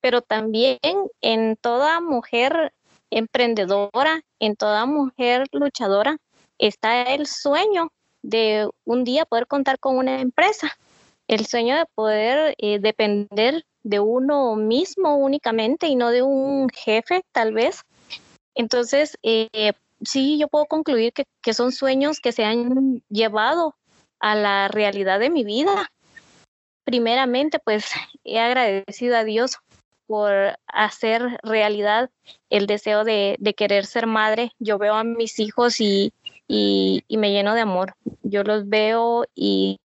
pero 0.00 0.22
también 0.22 0.78
en 1.20 1.56
toda 1.56 2.00
mujer 2.00 2.72
emprendedora, 3.10 4.22
en 4.38 4.54
toda 4.54 4.86
mujer 4.86 5.48
luchadora, 5.50 6.18
está 6.58 7.02
el 7.02 7.26
sueño 7.26 7.90
de 8.22 8.70
un 8.84 9.02
día 9.02 9.24
poder 9.24 9.48
contar 9.48 9.80
con 9.80 9.96
una 9.96 10.20
empresa, 10.20 10.78
el 11.34 11.46
sueño 11.46 11.76
de 11.76 11.86
poder 11.94 12.54
eh, 12.58 12.78
depender 12.78 13.64
de 13.82 14.00
uno 14.00 14.54
mismo 14.56 15.16
únicamente 15.16 15.86
y 15.86 15.96
no 15.96 16.10
de 16.10 16.22
un 16.22 16.68
jefe, 16.68 17.22
tal 17.32 17.52
vez. 17.52 17.82
Entonces, 18.54 19.18
eh, 19.22 19.72
sí, 20.02 20.38
yo 20.38 20.48
puedo 20.48 20.66
concluir 20.66 21.12
que, 21.12 21.24
que 21.40 21.54
son 21.54 21.72
sueños 21.72 22.20
que 22.20 22.32
se 22.32 22.44
han 22.44 23.02
llevado 23.08 23.74
a 24.20 24.34
la 24.34 24.68
realidad 24.68 25.18
de 25.18 25.30
mi 25.30 25.44
vida. 25.44 25.90
Primeramente, 26.84 27.58
pues 27.58 27.86
he 28.24 28.38
agradecido 28.38 29.16
a 29.16 29.24
Dios 29.24 29.58
por 30.06 30.58
hacer 30.66 31.38
realidad 31.42 32.10
el 32.50 32.66
deseo 32.66 33.04
de, 33.04 33.36
de, 33.38 33.54
querer 33.54 33.86
ser 33.86 34.06
madre. 34.06 34.52
Yo 34.58 34.76
veo 34.76 34.94
a 34.94 35.04
mis 35.04 35.38
hijos 35.38 35.80
y, 35.80 36.12
y, 36.46 37.02
y 37.08 37.16
me 37.16 37.32
lleno 37.32 37.54
de 37.54 37.62
amor. 37.62 37.94
Yo 38.22 38.42
los 38.42 38.68
veo 38.68 39.24
y, 39.34 39.80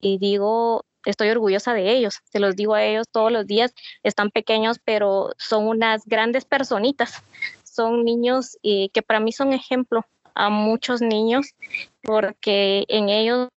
y 0.00 0.16
digo, 0.16 0.85
estoy 1.06 1.30
orgullosa 1.30 1.72
de 1.72 1.90
ellos, 1.92 2.20
se 2.30 2.40
los 2.40 2.56
digo 2.56 2.74
a 2.74 2.84
ellos 2.84 3.06
todos 3.10 3.32
los 3.32 3.46
días, 3.46 3.72
están 4.02 4.30
pequeños, 4.30 4.78
pero 4.84 5.30
son 5.38 5.66
unas 5.66 6.04
grandes 6.04 6.44
personitas, 6.44 7.22
son 7.64 8.04
niños 8.04 8.58
eh, 8.62 8.90
que 8.90 9.02
para 9.02 9.20
mí 9.20 9.32
son 9.32 9.52
ejemplo 9.52 10.04
a 10.34 10.50
muchos 10.50 11.00
niños, 11.00 11.54
porque 12.02 12.84
en 12.88 13.08
ellos 13.08 13.48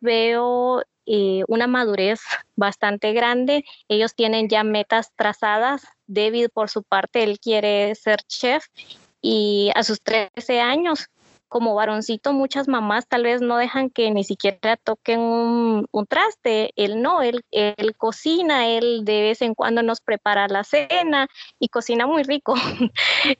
veo 0.00 0.82
eh, 1.04 1.42
una 1.48 1.66
madurez 1.66 2.20
bastante 2.56 3.12
grande, 3.12 3.64
ellos 3.88 4.14
tienen 4.14 4.48
ya 4.48 4.64
metas 4.64 5.12
trazadas, 5.16 5.82
David 6.06 6.48
por 6.54 6.70
su 6.70 6.82
parte, 6.82 7.24
él 7.24 7.40
quiere 7.40 7.94
ser 7.94 8.20
chef 8.22 8.66
y 9.20 9.70
a 9.74 9.82
sus 9.82 10.00
13 10.00 10.60
años 10.60 11.08
como 11.52 11.74
varoncito 11.74 12.32
muchas 12.32 12.66
mamás 12.66 13.06
tal 13.06 13.24
vez 13.24 13.42
no 13.42 13.58
dejan 13.58 13.90
que 13.90 14.10
ni 14.10 14.24
siquiera 14.24 14.78
toquen 14.78 15.20
un, 15.20 16.06
traste, 16.08 16.70
él 16.76 17.02
no, 17.02 17.20
él, 17.20 17.44
él, 17.50 17.94
cocina, 17.94 18.68
él 18.68 19.04
de 19.04 19.20
vez 19.20 19.42
en 19.42 19.54
cuando 19.54 19.82
nos 19.82 20.00
prepara 20.00 20.48
la 20.48 20.64
cena 20.64 21.28
y 21.58 21.68
cocina 21.68 22.06
muy 22.06 22.22
rico. 22.22 22.54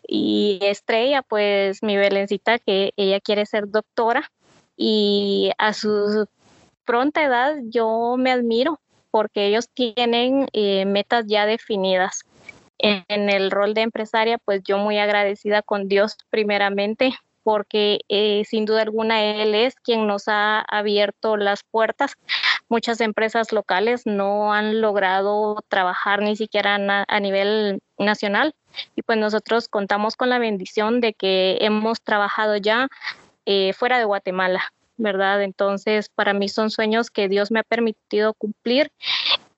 y 0.06 0.58
Estrella, 0.60 1.22
pues 1.22 1.82
mi 1.82 1.96
Belencita, 1.96 2.58
que 2.58 2.92
ella 2.98 3.18
quiere 3.18 3.46
ser 3.46 3.70
doctora 3.70 4.30
y 4.76 5.50
a 5.56 5.72
su 5.72 6.28
pronta 6.84 7.22
edad 7.24 7.56
yo 7.64 8.16
me 8.18 8.30
admiro 8.30 8.78
porque 9.10 9.46
ellos 9.46 9.70
tienen 9.70 10.48
eh, 10.52 10.84
metas 10.84 11.24
ya 11.28 11.46
definidas. 11.46 12.24
en 12.78 13.30
el 13.30 13.50
rol 13.50 13.72
de 13.72 13.82
empresaria, 13.82 14.36
pues 14.36 14.60
yo 14.64 14.76
muy 14.76 14.98
agradecida 14.98 15.62
con 15.62 15.88
Dios 15.88 16.18
primeramente 16.28 17.14
porque 17.42 18.00
eh, 18.08 18.44
sin 18.46 18.64
duda 18.64 18.82
alguna 18.82 19.22
él 19.22 19.54
es 19.54 19.74
quien 19.76 20.06
nos 20.06 20.28
ha 20.28 20.60
abierto 20.60 21.36
las 21.36 21.62
puertas. 21.64 22.14
Muchas 22.68 23.00
empresas 23.00 23.52
locales 23.52 24.02
no 24.06 24.52
han 24.52 24.80
logrado 24.80 25.56
trabajar 25.68 26.22
ni 26.22 26.36
siquiera 26.36 26.78
a 27.06 27.20
nivel 27.20 27.80
nacional 27.98 28.54
y 28.96 29.02
pues 29.02 29.18
nosotros 29.18 29.68
contamos 29.68 30.16
con 30.16 30.30
la 30.30 30.38
bendición 30.38 31.00
de 31.00 31.14
que 31.14 31.58
hemos 31.60 32.02
trabajado 32.02 32.56
ya 32.56 32.88
eh, 33.44 33.72
fuera 33.72 33.98
de 33.98 34.04
Guatemala, 34.04 34.72
¿verdad? 34.96 35.42
Entonces, 35.42 36.08
para 36.08 36.32
mí 36.32 36.48
son 36.48 36.70
sueños 36.70 37.10
que 37.10 37.28
Dios 37.28 37.50
me 37.50 37.60
ha 37.60 37.64
permitido 37.64 38.34
cumplir. 38.34 38.92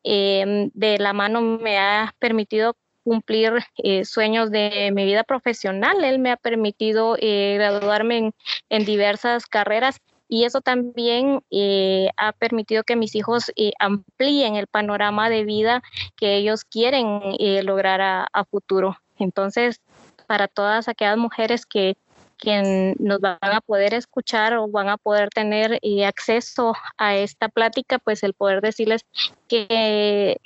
Em, 0.03 0.70
de 0.75 0.99
la 0.99 1.12
mano 1.12 1.40
me 1.40 1.79
ha 1.79 2.14
permitido 2.18 2.77
cumplir 3.05 3.53
eh, 3.77 4.05
sueños 4.05 4.51
de 4.51 4.90
mi 4.93 5.05
vida 5.05 5.23
profesional. 5.23 6.03
Él 6.03 6.19
me 6.19 6.33
ha 6.33 6.37
permitido 6.37 7.17
eh, 7.21 7.55
graduarme 7.59 8.33
en, 8.71 8.85
diversas 8.85 9.47
carreras 9.47 10.01
y 10.29 10.45
eso 10.45 10.62
también 10.62 11.43
eh, 11.51 12.09
ha 12.17 12.33
permitido 12.33 12.83
que 12.83 12.97
mis 12.97 13.14
hijos 13.14 13.53
amplíen 13.79 14.57
el 14.57 14.67
panorama 14.67 15.29
de 15.29 15.45
vida 15.45 15.83
que 16.17 16.37
ellos 16.37 16.64
quieren 16.64 17.21
lograr 17.64 18.01
a, 18.01 18.45
futuro. 18.51 18.97
Entonces, 19.19 19.81
para 20.27 20.49
todas 20.49 20.88
aquellas 20.88 21.19
mujeres 21.19 21.67
que, 21.67 21.97
que 22.38 22.95
nos 22.99 23.21
van 23.21 23.38
a 23.43 23.61
poder 23.61 23.95
escuchar 23.95 24.57
o 24.57 24.67
van 24.67 24.88
a 24.88 24.97
poder 24.97 25.29
tener 25.29 25.79
acceso 26.07 26.75
a 26.97 27.17
esta 27.17 27.49
plática, 27.49 27.99
pues 27.99 28.23
el 28.23 28.33
poder 28.35 28.61
decirles 28.61 29.05
que 29.47 30.40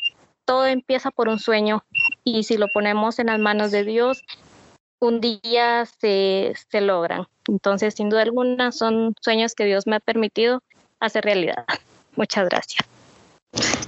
todo 0.49 0.67
empieza 0.67 1.11
por 1.11 1.29
un 1.29 1.39
sueño 1.39 1.85
y 2.37 2.45
si 2.45 2.57
lo 2.57 2.69
ponemos 2.69 3.19
en 3.19 3.27
las 3.27 3.39
manos 3.39 3.71
de 3.71 3.85
Dios, 3.85 4.23
un 5.01 5.21
día 5.21 5.87
se, 6.01 6.53
se 6.71 6.81
logran. 6.81 7.27
Entonces, 7.49 7.95
sin 7.95 8.11
duda 8.11 8.23
alguna, 8.23 8.73
son 8.73 9.15
sueños 9.21 9.55
que 9.55 9.65
Dios 9.65 9.87
me 9.87 9.97
ha 9.97 10.01
permitido 10.01 10.63
hacer 11.01 11.25
realidad. 11.25 11.65
Muchas 12.17 12.49
gracias. 12.49 12.85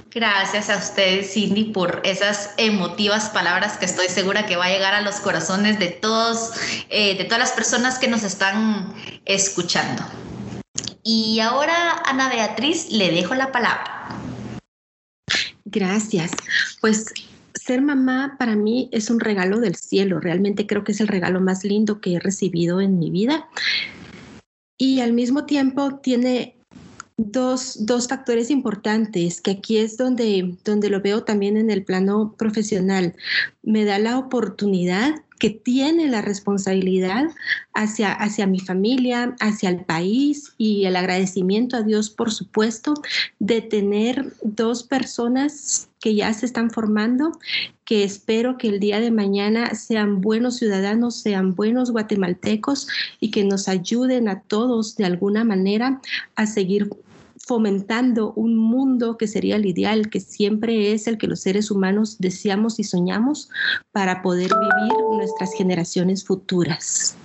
Gracias 0.09 0.69
a 0.69 0.77
ustedes, 0.77 1.33
Cindy, 1.33 1.65
por 1.65 2.01
esas 2.03 2.53
emotivas 2.57 3.29
palabras 3.29 3.77
que 3.77 3.85
estoy 3.85 4.07
segura 4.07 4.45
que 4.45 4.55
va 4.55 4.65
a 4.65 4.69
llegar 4.69 4.93
a 4.93 5.01
los 5.01 5.15
corazones 5.17 5.79
de 5.79 5.89
todos, 5.89 6.51
eh, 6.89 7.17
de 7.17 7.23
todas 7.25 7.39
las 7.39 7.51
personas 7.51 7.99
que 7.99 8.07
nos 8.07 8.23
están 8.23 8.93
escuchando. 9.25 10.03
Y 11.03 11.39
ahora, 11.39 12.01
Ana 12.05 12.29
Beatriz, 12.29 12.91
le 12.91 13.11
dejo 13.11 13.35
la 13.35 13.51
palabra. 13.51 14.09
Gracias. 15.65 16.31
Pues 16.81 17.13
ser 17.63 17.81
mamá 17.81 18.35
para 18.39 18.55
mí 18.55 18.89
es 18.91 19.09
un 19.09 19.19
regalo 19.19 19.59
del 19.59 19.75
cielo. 19.75 20.19
Realmente 20.19 20.65
creo 20.65 20.83
que 20.83 20.93
es 20.93 21.01
el 21.01 21.07
regalo 21.07 21.41
más 21.41 21.63
lindo 21.63 22.01
que 22.01 22.15
he 22.15 22.19
recibido 22.19 22.81
en 22.81 22.97
mi 22.97 23.11
vida. 23.11 23.47
Y 24.77 25.01
al 25.01 25.13
mismo 25.13 25.45
tiempo 25.45 25.99
tiene 26.01 26.55
dos, 27.17 27.77
factores 28.09 28.49
importantes, 28.49 29.41
que 29.41 29.51
aquí 29.51 29.77
es 29.77 29.95
donde, 29.95 30.57
donde 30.65 30.89
lo 30.89 31.01
veo 31.01 31.23
también 31.23 31.55
en 31.55 31.69
el 31.69 31.83
plano 31.83 32.33
profesional. 32.35 33.15
Me 33.61 33.85
da 33.85 33.99
la 33.99 34.17
oportunidad 34.17 35.13
que 35.41 35.49
tiene 35.49 36.07
la 36.07 36.21
responsabilidad 36.21 37.31
hacia, 37.73 38.13
hacia 38.13 38.45
mi 38.45 38.59
familia, 38.59 39.35
hacia 39.39 39.69
el 39.69 39.83
país 39.83 40.53
y 40.59 40.85
el 40.85 40.95
agradecimiento 40.95 41.77
a 41.77 41.81
Dios, 41.81 42.11
por 42.11 42.31
supuesto, 42.31 42.93
de 43.39 43.61
tener 43.61 44.33
dos 44.43 44.83
personas 44.83 45.89
que 45.99 46.13
ya 46.13 46.31
se 46.33 46.45
están 46.45 46.69
formando, 46.69 47.31
que 47.85 48.03
espero 48.03 48.59
que 48.59 48.67
el 48.67 48.79
día 48.79 48.99
de 48.99 49.09
mañana 49.09 49.73
sean 49.73 50.21
buenos 50.21 50.57
ciudadanos, 50.57 51.15
sean 51.15 51.55
buenos 51.55 51.89
guatemaltecos 51.89 52.87
y 53.19 53.31
que 53.31 53.43
nos 53.43 53.67
ayuden 53.67 54.29
a 54.29 54.41
todos 54.41 54.95
de 54.95 55.05
alguna 55.05 55.43
manera 55.43 56.01
a 56.35 56.45
seguir 56.45 56.87
fomentando 57.51 58.31
un 58.37 58.55
mundo 58.55 59.17
que 59.17 59.27
sería 59.27 59.57
el 59.57 59.65
ideal, 59.65 60.09
que 60.09 60.21
siempre 60.21 60.93
es 60.93 61.05
el 61.05 61.17
que 61.17 61.27
los 61.27 61.41
seres 61.41 61.69
humanos 61.69 62.15
deseamos 62.17 62.79
y 62.79 62.85
soñamos 62.85 63.49
para 63.91 64.21
poder 64.21 64.49
vivir 64.53 64.93
nuestras 65.17 65.53
generaciones 65.57 66.23
futuras. 66.23 67.17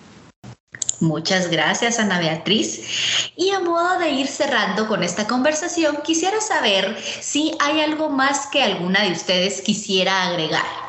Muchas 0.98 1.48
gracias, 1.48 2.00
Ana 2.00 2.18
Beatriz. 2.18 3.30
Y 3.36 3.50
a 3.50 3.60
modo 3.60 4.00
de 4.00 4.10
ir 4.10 4.26
cerrando 4.26 4.88
con 4.88 5.04
esta 5.04 5.28
conversación, 5.28 5.98
quisiera 6.02 6.40
saber 6.40 6.96
si 7.20 7.52
hay 7.60 7.78
algo 7.80 8.08
más 8.08 8.48
que 8.48 8.64
alguna 8.64 9.04
de 9.04 9.12
ustedes 9.12 9.60
quisiera 9.60 10.26
agregar. 10.26 10.85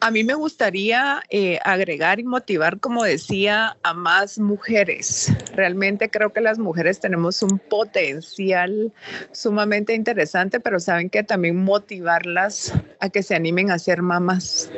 A 0.00 0.12
mí 0.12 0.22
me 0.22 0.34
gustaría 0.34 1.24
eh, 1.28 1.58
agregar 1.64 2.20
y 2.20 2.24
motivar, 2.24 2.78
como 2.78 3.02
decía, 3.02 3.76
a 3.82 3.94
más 3.94 4.38
mujeres. 4.38 5.32
Realmente 5.54 6.08
creo 6.08 6.32
que 6.32 6.40
las 6.40 6.60
mujeres 6.60 7.00
tenemos 7.00 7.42
un 7.42 7.58
potencial 7.58 8.92
sumamente 9.32 9.94
interesante, 9.94 10.60
pero 10.60 10.78
saben 10.78 11.10
que 11.10 11.24
también 11.24 11.56
motivarlas 11.56 12.72
a 13.00 13.08
que 13.08 13.24
se 13.24 13.34
animen 13.34 13.72
a 13.72 13.78
ser 13.80 14.02
mamás. 14.02 14.70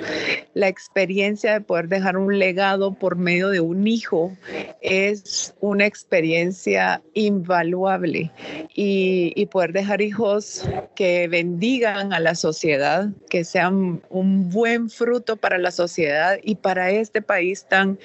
La 0.54 0.68
experiencia 0.68 1.52
de 1.52 1.60
poder 1.60 1.88
dejar 1.88 2.16
un 2.16 2.38
legado 2.38 2.92
por 2.94 3.16
medio 3.16 3.50
de 3.50 3.60
un 3.60 3.86
hijo 3.86 4.36
es 4.80 5.54
una 5.60 5.86
experiencia 5.86 7.02
invaluable 7.14 8.32
y, 8.74 9.32
y 9.36 9.46
poder 9.46 9.72
dejar 9.72 10.02
hijos 10.02 10.68
que 10.94 11.28
bendigan 11.28 12.12
a 12.12 12.20
la 12.20 12.34
sociedad, 12.34 13.08
que 13.28 13.44
sean 13.44 14.02
un 14.10 14.50
buen 14.50 14.90
fruto 14.90 15.36
para 15.36 15.58
la 15.58 15.70
sociedad 15.70 16.38
y 16.42 16.56
para 16.56 16.90
este 16.90 17.22
país 17.22 17.66
tan, 17.68 17.98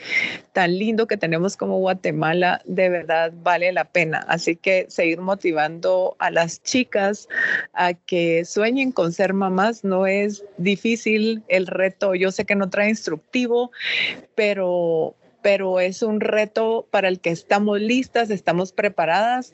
tan 0.54 0.78
lindo 0.78 1.08
que 1.08 1.18
tenemos 1.18 1.58
como 1.58 1.80
Guatemala, 1.80 2.62
de 2.66 2.89
verdad 2.89 3.34
vale 3.43 3.72
la 3.72 3.86
pena. 3.86 4.26
Así 4.28 4.56
que 4.56 4.86
seguir 4.89 5.22
motivando 5.22 6.16
a 6.20 6.32
las 6.32 6.62
chicas 6.62 7.28
a 7.74 7.93
que 7.93 8.46
sueñen 8.46 8.91
con 8.91 9.12
ser 9.12 9.34
mamás 9.34 9.84
no 9.84 10.08
es 10.08 10.43
difícil 10.58 11.43
el 11.48 11.68
reto. 11.68 12.16
Yo 12.16 12.32
sé 12.36 12.45
que 12.45 12.55
no 12.55 12.69
trae 12.69 12.89
instructivo, 12.89 13.71
pero 14.36 15.15
pero 15.45 15.79
es 15.79 16.01
un 16.01 16.21
reto 16.21 16.88
para 16.89 17.07
el 17.07 17.19
que 17.19 17.29
estamos 17.29 17.79
listas, 17.79 18.31
estamos 18.31 18.71
preparadas 18.71 19.53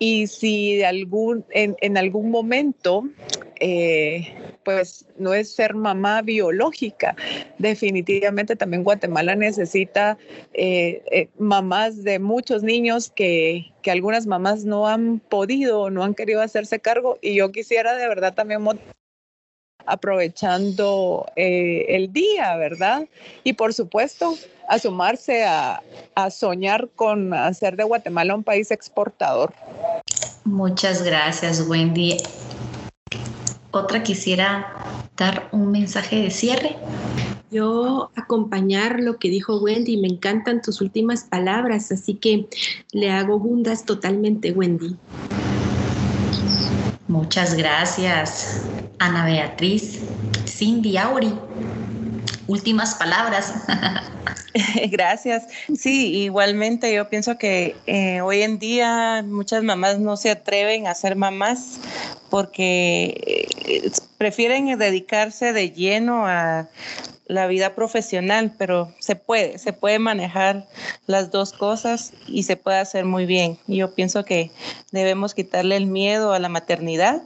y 0.00 0.26
si 0.26 0.74
de 0.78 0.86
algún, 0.86 1.44
en, 1.50 1.76
en 1.82 1.96
algún 1.96 2.32
momento 2.32 3.04
eh, 3.60 4.34
pues 4.64 5.06
no 5.18 5.32
es 5.32 5.52
ser 5.54 5.74
mamá 5.74 6.22
biológica. 6.22 7.14
Definitivamente 7.58 8.56
también 8.56 8.82
Guatemala 8.82 9.36
necesita 9.36 10.18
eh, 10.52 11.02
eh, 11.12 11.28
mamás 11.38 12.02
de 12.02 12.18
muchos 12.18 12.64
niños 12.64 13.10
que, 13.10 13.72
que, 13.82 13.92
algunas 13.92 14.26
mamás 14.26 14.64
no 14.64 14.88
han 14.88 15.20
podido 15.20 15.82
o 15.82 15.90
no 15.90 16.02
han 16.02 16.14
querido 16.14 16.42
hacerse 16.42 16.80
cargo 16.80 17.18
y 17.22 17.34
yo 17.34 17.52
quisiera 17.52 17.94
de 17.94 18.08
verdad 18.08 18.34
también 18.34 18.62
aprovechando 19.90 21.26
el 21.36 22.12
día, 22.12 22.56
¿verdad? 22.56 23.06
Y 23.44 23.54
por 23.54 23.74
supuesto, 23.74 24.36
a 24.68 24.78
sumarse 24.78 25.44
a, 25.44 25.82
a 26.14 26.30
soñar 26.30 26.88
con 26.94 27.34
hacer 27.34 27.76
de 27.76 27.84
Guatemala 27.84 28.34
un 28.34 28.44
país 28.44 28.70
exportador. 28.70 29.52
Muchas 30.44 31.02
gracias, 31.02 31.66
Wendy. 31.68 32.16
Otra 33.72 34.02
quisiera 34.02 34.66
dar 35.16 35.48
un 35.52 35.70
mensaje 35.70 36.22
de 36.22 36.30
cierre. 36.30 36.76
Yo 37.50 38.10
acompañar 38.14 39.00
lo 39.00 39.18
que 39.18 39.28
dijo 39.28 39.58
Wendy, 39.58 39.96
me 39.96 40.08
encantan 40.08 40.62
tus 40.62 40.80
últimas 40.80 41.24
palabras, 41.24 41.90
así 41.90 42.14
que 42.14 42.46
le 42.92 43.10
hago 43.10 43.38
bundas 43.38 43.84
totalmente, 43.84 44.52
Wendy. 44.52 44.96
Muchas 47.08 47.54
gracias, 47.56 48.64
Ana 49.00 49.24
Beatriz. 49.24 49.98
Cindy 50.46 50.98
Auri, 50.98 51.32
últimas 52.46 52.94
palabras. 52.94 53.54
Gracias. 54.90 55.44
Sí, 55.74 56.14
igualmente 56.22 56.92
yo 56.92 57.08
pienso 57.08 57.38
que 57.38 57.76
eh, 57.86 58.20
hoy 58.20 58.42
en 58.42 58.58
día 58.58 59.24
muchas 59.26 59.62
mamás 59.62 59.98
no 59.98 60.18
se 60.18 60.30
atreven 60.30 60.86
a 60.86 60.94
ser 60.94 61.16
mamás 61.16 61.80
porque 62.28 63.54
eh, 63.66 63.90
prefieren 64.20 64.78
dedicarse 64.78 65.54
de 65.54 65.70
lleno 65.70 66.26
a 66.26 66.68
la 67.24 67.46
vida 67.46 67.74
profesional, 67.74 68.52
pero 68.58 68.92
se 68.98 69.16
puede, 69.16 69.56
se 69.56 69.72
puede 69.72 69.98
manejar 69.98 70.66
las 71.06 71.30
dos 71.30 71.54
cosas 71.54 72.12
y 72.26 72.42
se 72.42 72.58
puede 72.58 72.76
hacer 72.76 73.06
muy 73.06 73.24
bien. 73.24 73.56
Yo 73.66 73.94
pienso 73.94 74.26
que 74.26 74.50
debemos 74.92 75.32
quitarle 75.32 75.74
el 75.76 75.86
miedo 75.86 76.34
a 76.34 76.38
la 76.38 76.50
maternidad, 76.50 77.22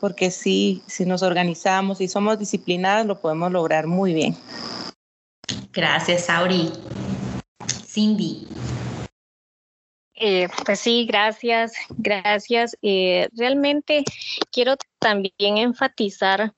porque 0.00 0.30
sí, 0.30 0.82
si 0.86 1.06
nos 1.06 1.22
organizamos 1.22 2.02
y 2.02 2.08
somos 2.08 2.38
disciplinadas, 2.38 3.06
lo 3.06 3.22
podemos 3.22 3.50
lograr 3.50 3.86
muy 3.86 4.12
bien. 4.12 4.36
Gracias, 5.72 6.28
Auri. 6.28 6.70
Cindy. 7.86 8.46
Eh, 10.16 10.48
pues 10.64 10.80
sí, 10.80 11.06
gracias, 11.06 11.74
gracias. 11.90 12.76
Eh, 12.82 13.28
realmente 13.36 14.04
quiero 14.52 14.76
también 14.98 15.58
enfatizar 15.58 16.52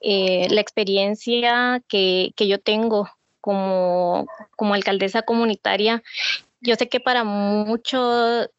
eh, 0.00 0.48
la 0.50 0.60
experiencia 0.60 1.82
que, 1.88 2.32
que 2.36 2.48
yo 2.48 2.60
tengo 2.60 3.08
como, 3.40 4.26
como 4.56 4.74
alcaldesa 4.74 5.22
comunitaria. 5.22 6.02
Yo 6.60 6.74
sé 6.74 6.88
que 6.88 7.00
para 7.00 7.24
muchos 7.24 8.50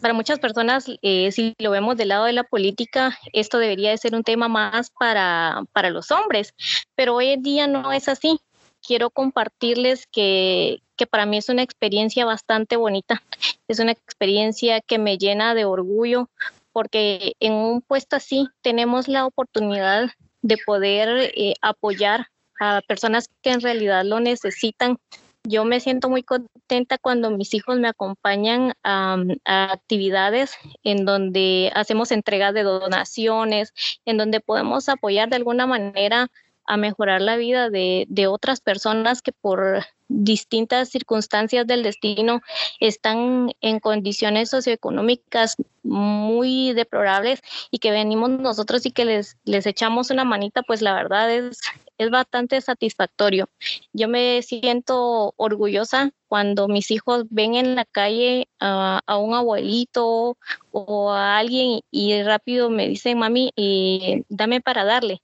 para 0.00 0.14
muchas 0.14 0.38
personas, 0.38 0.84
si 0.84 1.56
lo 1.58 1.72
vemos 1.72 1.96
del 1.96 2.08
lado 2.08 2.26
de 2.26 2.32
la 2.32 2.44
política, 2.44 3.18
esto 3.32 3.58
debería 3.58 3.90
de 3.90 3.98
ser 3.98 4.14
un 4.14 4.22
tema 4.22 4.46
más 4.46 4.90
para, 4.90 5.64
para 5.72 5.90
los 5.90 6.12
hombres, 6.12 6.54
pero 6.94 7.16
hoy 7.16 7.30
en 7.30 7.42
día 7.42 7.66
no 7.66 7.90
es 7.90 8.08
así 8.08 8.38
quiero 8.86 9.10
compartirles 9.10 10.06
que, 10.06 10.80
que 10.98 11.06
para 11.06 11.24
mí 11.24 11.38
es 11.38 11.48
una 11.48 11.62
experiencia 11.62 12.26
bastante 12.26 12.76
bonita. 12.76 13.22
Es 13.68 13.78
una 13.78 13.92
experiencia 13.92 14.82
que 14.82 14.98
me 14.98 15.16
llena 15.16 15.54
de 15.54 15.64
orgullo 15.64 16.28
porque 16.72 17.34
en 17.40 17.54
un 17.54 17.80
puesto 17.80 18.16
así 18.16 18.46
tenemos 18.60 19.08
la 19.08 19.24
oportunidad 19.24 20.10
de 20.42 20.56
poder 20.66 21.32
eh, 21.34 21.54
apoyar 21.62 22.26
a 22.60 22.82
personas 22.86 23.30
que 23.42 23.50
en 23.50 23.60
realidad 23.60 24.04
lo 24.04 24.20
necesitan. 24.20 24.98
Yo 25.44 25.64
me 25.64 25.80
siento 25.80 26.10
muy 26.10 26.22
contenta 26.22 26.98
cuando 26.98 27.30
mis 27.30 27.54
hijos 27.54 27.78
me 27.78 27.88
acompañan 27.88 28.74
a, 28.82 29.16
a, 29.44 29.72
actividades 29.72 30.52
en 30.82 31.04
donde 31.04 31.72
hacemos 31.74 32.12
entregas 32.12 32.52
de 32.54 32.64
donaciones, 32.64 33.72
en 34.04 34.18
donde 34.18 34.40
podemos 34.40 34.88
apoyar 34.88 35.28
de 35.28 35.36
alguna 35.36 35.66
manera 35.66 36.28
a 36.68 36.76
mejorar 36.76 37.20
la 37.22 37.36
vida 37.36 37.70
de, 37.70 38.06
de 38.08 38.26
otras 38.26 38.60
personas 38.60 39.22
que 39.22 39.32
por 39.32 39.84
distintas 40.08 40.88
circunstancias 40.88 41.66
del 41.66 41.82
destino 41.82 42.40
están 42.80 43.52
en 43.60 43.80
condiciones 43.80 44.50
socioeconómicas 44.50 45.56
muy 45.82 46.72
deplorables 46.72 47.40
y 47.70 47.78
que 47.78 47.90
venimos 47.90 48.30
nosotros 48.30 48.84
y 48.86 48.90
que 48.90 49.04
les, 49.04 49.36
les 49.44 49.66
echamos 49.66 50.10
una 50.10 50.24
manita, 50.24 50.62
pues 50.62 50.82
la 50.82 50.94
verdad 50.94 51.30
es, 51.30 51.60
es 51.98 52.10
bastante 52.10 52.60
satisfactorio. 52.60 53.48
Yo 53.92 54.08
me 54.08 54.42
siento 54.42 55.34
orgullosa 55.36 56.10
cuando 56.28 56.68
mis 56.68 56.90
hijos 56.90 57.24
ven 57.30 57.54
en 57.54 57.74
la 57.74 57.84
calle 57.84 58.48
a, 58.60 59.00
un 59.18 59.34
abuelito 59.34 60.36
o 60.72 61.10
a 61.10 61.38
alguien 61.38 61.80
y 61.90 62.22
rápido 62.22 62.70
me 62.70 62.88
dicen, 62.88 63.18
mami, 63.18 63.52
eh, 63.56 64.22
dame 64.28 64.60
para 64.60 64.84
darle. 64.84 65.22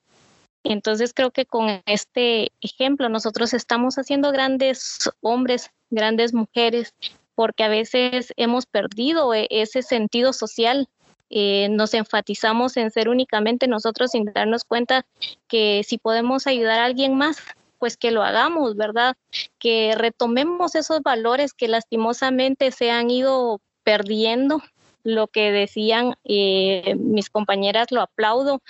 Entonces 0.64 1.12
creo 1.14 1.30
que 1.30 1.44
con 1.44 1.82
este 1.86 2.50
ejemplo 2.62 3.08
nosotros 3.10 3.52
estamos 3.52 3.96
haciendo 3.96 4.32
grandes 4.32 5.10
hombres, 5.20 5.70
grandes 5.90 6.32
mujeres, 6.32 6.94
porque 7.34 7.64
a 7.64 7.68
veces 7.68 8.32
hemos 8.36 8.66
perdido 8.66 9.34
e-, 9.34 9.46
ese 9.50 9.82
sentido 9.82 10.32
social. 10.32 10.88
Eh, 11.30 11.68
nos 11.70 11.94
enfatizamos 11.94 12.76
en 12.76 12.90
ser 12.90 13.08
únicamente 13.08 13.66
nosotros 13.66 14.12
sin 14.12 14.24
darnos 14.24 14.64
cuenta 14.64 15.04
que 15.48 15.82
si 15.84 15.98
podemos 15.98 16.46
ayudar 16.46 16.80
a 16.80 16.84
alguien 16.84 17.16
más, 17.16 17.38
pues 17.78 17.96
que 17.96 18.10
lo 18.10 18.22
hagamos, 18.22 18.76
¿verdad? 18.76 19.16
Que 19.58 19.94
retomemos 19.96 20.74
esos 20.74 21.02
valores 21.02 21.52
que 21.52 21.68
lastimosamente 21.68 22.70
se 22.70 22.90
han 22.90 23.10
ido 23.10 23.60
perdiendo. 23.82 24.62
Lo 25.02 25.26
que 25.26 25.52
decían 25.52 26.14
eh, 26.24 26.94
mis 26.98 27.28
compañeras, 27.28 27.88
lo 27.90 28.00
aplaudo, 28.00 28.62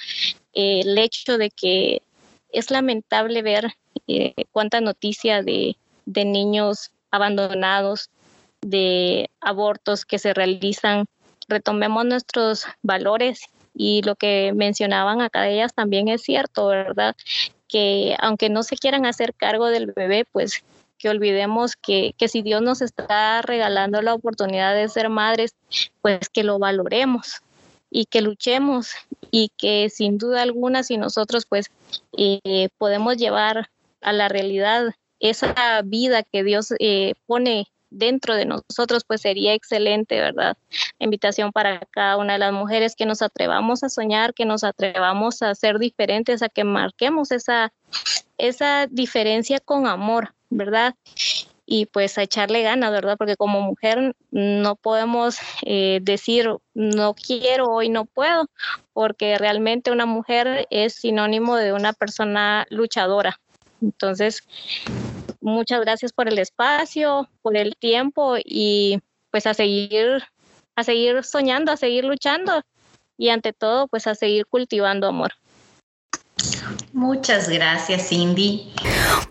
el 0.55 0.97
hecho 0.99 1.39
de 1.39 1.51
que 1.51 2.03
es 2.51 2.71
lamentable 2.71 3.43
ver 3.43 3.75
eh, 4.07 4.35
cuánta 4.53 4.81
noticia 4.81 5.43
de, 5.43 5.77
de 6.07 6.25
niños 6.25 6.91
abandonados, 7.11 8.11
de 8.61 9.31
abortos 9.41 10.05
que 10.05 10.19
se 10.19 10.35
realizan. 10.35 11.07
Retomemos 11.49 12.05
nuestros 12.07 12.67
valores 12.83 13.43
y 13.75 14.03
lo 14.03 14.15
que 14.15 14.53
mencionaban 14.55 15.21
acá 15.21 15.43
de 15.43 15.55
ellas 15.55 15.75
también 15.75 16.09
es 16.09 16.23
cierto, 16.23 16.69
¿verdad? 16.69 17.15
Que 17.69 18.17
aunque 18.21 18.49
no 18.49 18.63
se 18.63 18.77
quieran 18.77 19.05
hacer 19.05 19.35
cargo 19.35 19.67
del 19.67 19.93
bebé, 19.93 20.25
pues 20.31 20.65
que 20.99 21.09
olvidemos 21.09 21.77
que, 21.77 22.15
que 22.17 22.29
si 22.29 22.41
Dios 22.43 22.63
nos 22.63 22.81
está 22.81 23.43
regalando 23.43 24.01
la 24.01 24.15
oportunidad 24.15 24.75
de 24.75 24.89
ser 24.89 25.09
madres, 25.09 25.55
pues 26.01 26.29
que 26.29 26.45
lo 26.45 26.59
valoremos, 26.59 27.43
y 27.95 28.07
que 28.07 28.23
luchemos 28.23 28.91
y 29.31 29.53
que 29.57 29.89
sin 29.89 30.19
duda 30.19 30.43
alguna 30.43 30.83
si 30.83 30.97
nosotros 30.97 31.47
pues 31.47 31.71
eh, 32.19 32.69
podemos 32.77 33.17
llevar 33.17 33.71
a 34.01 34.13
la 34.13 34.29
realidad 34.29 34.97
esa 35.21 35.81
vida 35.85 36.25
que 36.25 36.43
Dios 36.43 36.75
eh, 36.81 37.15
pone 37.27 37.69
dentro 37.91 38.35
de 38.35 38.47
nosotros, 38.47 39.05
pues 39.07 39.21
sería 39.21 39.55
excelente, 39.55 40.21
¿verdad? 40.21 40.57
Invitación 40.99 41.53
para 41.53 41.79
cada 41.93 42.17
una 42.17 42.33
de 42.33 42.41
las 42.41 42.53
mujeres 42.53 42.97
que 42.97 43.07
nos 43.07 43.23
atrevamos 43.23 43.85
a 43.85 43.89
soñar, 43.89 44.35
que 44.35 44.45
nos 44.45 44.65
atrevamos 44.65 45.41
a 45.43 45.55
ser 45.55 45.79
diferentes, 45.79 46.43
a 46.43 46.49
que 46.49 46.65
marquemos 46.65 47.31
esa, 47.31 47.73
esa 48.39 48.89
diferencia 48.89 49.61
con 49.61 49.87
amor, 49.87 50.35
¿verdad? 50.51 50.97
Y 51.67 51.87
pues 51.87 52.19
a 52.19 52.23
echarle 52.23 52.63
ganas, 52.63 52.91
¿verdad? 52.91 53.17
Porque 53.17 53.37
como 53.37 53.61
mujer 53.61 54.15
no 54.31 54.77
podemos 54.77 55.39
eh, 55.63 56.01
decir 56.03 56.49
no 56.75 57.15
quiero 57.15 57.71
hoy 57.71 57.89
no 57.89 58.05
puedo, 58.05 58.47
porque 58.93 59.39
realmente 59.39 59.91
una 59.91 60.07
mujer 60.07 60.67
es 60.71 60.95
sinónimo 60.95 61.57
de 61.57 61.73
una 61.73 61.93
persona 61.93 62.67
luchadora. 62.71 63.41
Entonces, 63.81 64.43
muchas 65.41 65.81
gracias 65.81 66.13
por 66.13 66.29
el 66.29 66.39
espacio, 66.39 67.29
por 67.43 67.57
el 67.57 67.77
tiempo 67.77 68.37
y 68.43 69.01
pues 69.31 69.47
a 69.47 69.55
seguir, 69.55 70.23
a 70.77 70.85
seguir 70.85 71.25
soñando, 71.25 71.73
a 71.73 71.77
seguir 71.77 72.05
luchando 72.05 72.63
y 73.17 73.29
ante 73.31 73.53
todo 73.53 73.89
pues 73.89 74.07
a 74.07 74.15
seguir 74.15 74.47
cultivando 74.47 75.07
amor. 75.07 75.33
Muchas 76.93 77.49
gracias, 77.49 78.09
Cindy. 78.09 78.73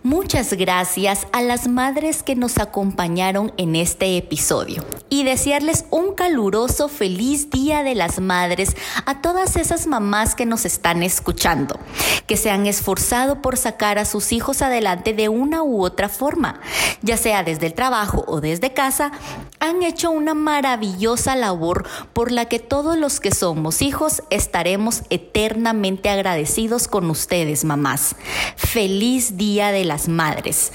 Muchas 0.04 0.54
gracias 0.54 1.28
a 1.32 1.42
las 1.42 1.68
madres 1.68 2.24
que 2.24 2.36
nos 2.36 2.58
acompañaron 2.58 3.54
en 3.58 3.76
este 3.76 4.18
episodio 4.18 4.84
y 5.10 5.24
desearles 5.24 5.86
un 5.92 6.14
caluroso 6.14 6.90
feliz 6.90 7.50
Día 7.50 7.84
de 7.84 7.96
las 7.96 8.20
Madres 8.20 8.76
a 9.06 9.22
todas 9.22 9.56
esas 9.56 9.88
mamás 9.88 10.36
que 10.36 10.46
nos 10.46 10.66
están 10.66 11.04
escuchando, 11.04 11.80
que 12.28 12.36
se 12.36 12.52
han 12.52 12.68
esforzado 12.68 13.42
por 13.42 13.58
sacar 13.58 13.98
a 13.98 14.06
sus 14.06 14.32
hijos 14.32 14.62
adelante 14.62 15.14
de 15.14 15.30
una 15.30 15.64
u 15.64 15.84
otra 15.84 16.10
forma, 16.10 16.60
ya 17.02 17.16
sea 17.16 17.44
desde 17.44 17.68
el 17.68 17.74
trabajo 17.74 18.26
o 18.28 18.42
desde 18.42 18.74
casa, 18.74 19.12
han 19.60 19.84
hecho 19.84 20.12
una 20.12 20.34
maravillosa 20.34 21.36
labor 21.36 21.88
por 22.12 22.32
la 22.32 22.46
que 22.46 22.60
todos 22.60 22.98
los 22.98 23.20
que 23.20 23.32
somos 23.32 23.82
hijos 23.82 24.24
estaremos 24.30 25.04
eternamente 25.10 26.10
agradecidos 26.10 26.88
con 26.88 27.08
ustedes, 27.24 27.64
mamás. 27.64 28.18
Feliz 28.58 29.38
Día 29.38 29.72
de 29.72 29.86
las 29.86 30.10
Madres. 30.10 30.74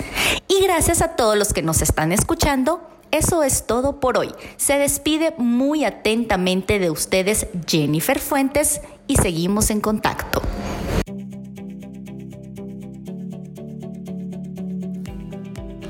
Y 0.48 0.62
gracias 0.62 1.02
a 1.02 1.14
todos 1.14 1.36
los 1.36 1.52
que 1.52 1.60
nos 1.60 1.82
están 1.82 2.10
escuchando. 2.10 2.80
Eso 3.10 3.42
es 3.42 3.66
todo 3.66 4.00
por 4.00 4.16
hoy. 4.16 4.30
Se 4.56 4.78
despide 4.78 5.34
muy 5.36 5.84
atentamente 5.84 6.78
de 6.78 6.90
ustedes 6.90 7.48
Jennifer 7.66 8.18
Fuentes 8.18 8.80
y 9.06 9.16
seguimos 9.16 9.68
en 9.68 9.82
contacto. 9.82 10.40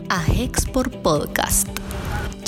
A 0.08 0.24
Hexport 0.26 0.92
Podcast. 1.02 1.68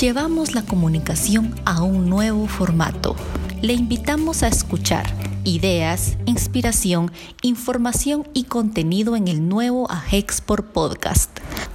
Llevamos 0.00 0.54
la 0.56 0.62
comunicación 0.62 1.54
a 1.64 1.82
un 1.82 2.10
nuevo 2.10 2.48
formato. 2.48 3.14
Le 3.62 3.74
invitamos 3.74 4.42
a 4.42 4.48
escuchar 4.48 5.29
ideas, 5.44 6.16
inspiración, 6.26 7.10
información 7.42 8.26
y 8.34 8.44
contenido 8.44 9.16
en 9.16 9.28
el 9.28 9.48
nuevo 9.48 9.90
Ajexport 9.90 10.66
Podcast, 10.66 11.30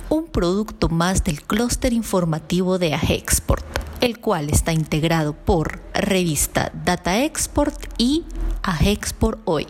un 0.09 0.25
producto 0.25 0.89
más 0.89 1.23
del 1.23 1.41
clúster 1.41 1.93
informativo 1.93 2.77
de 2.79 2.93
Ajexport, 2.93 3.65
el 4.01 4.19
cual 4.19 4.49
está 4.49 4.73
integrado 4.73 5.33
por 5.33 5.81
revista 5.93 6.71
Data 6.85 7.23
Export 7.23 7.75
y 7.97 8.23
Ajexport 8.63 9.39
Hoy. 9.45 9.67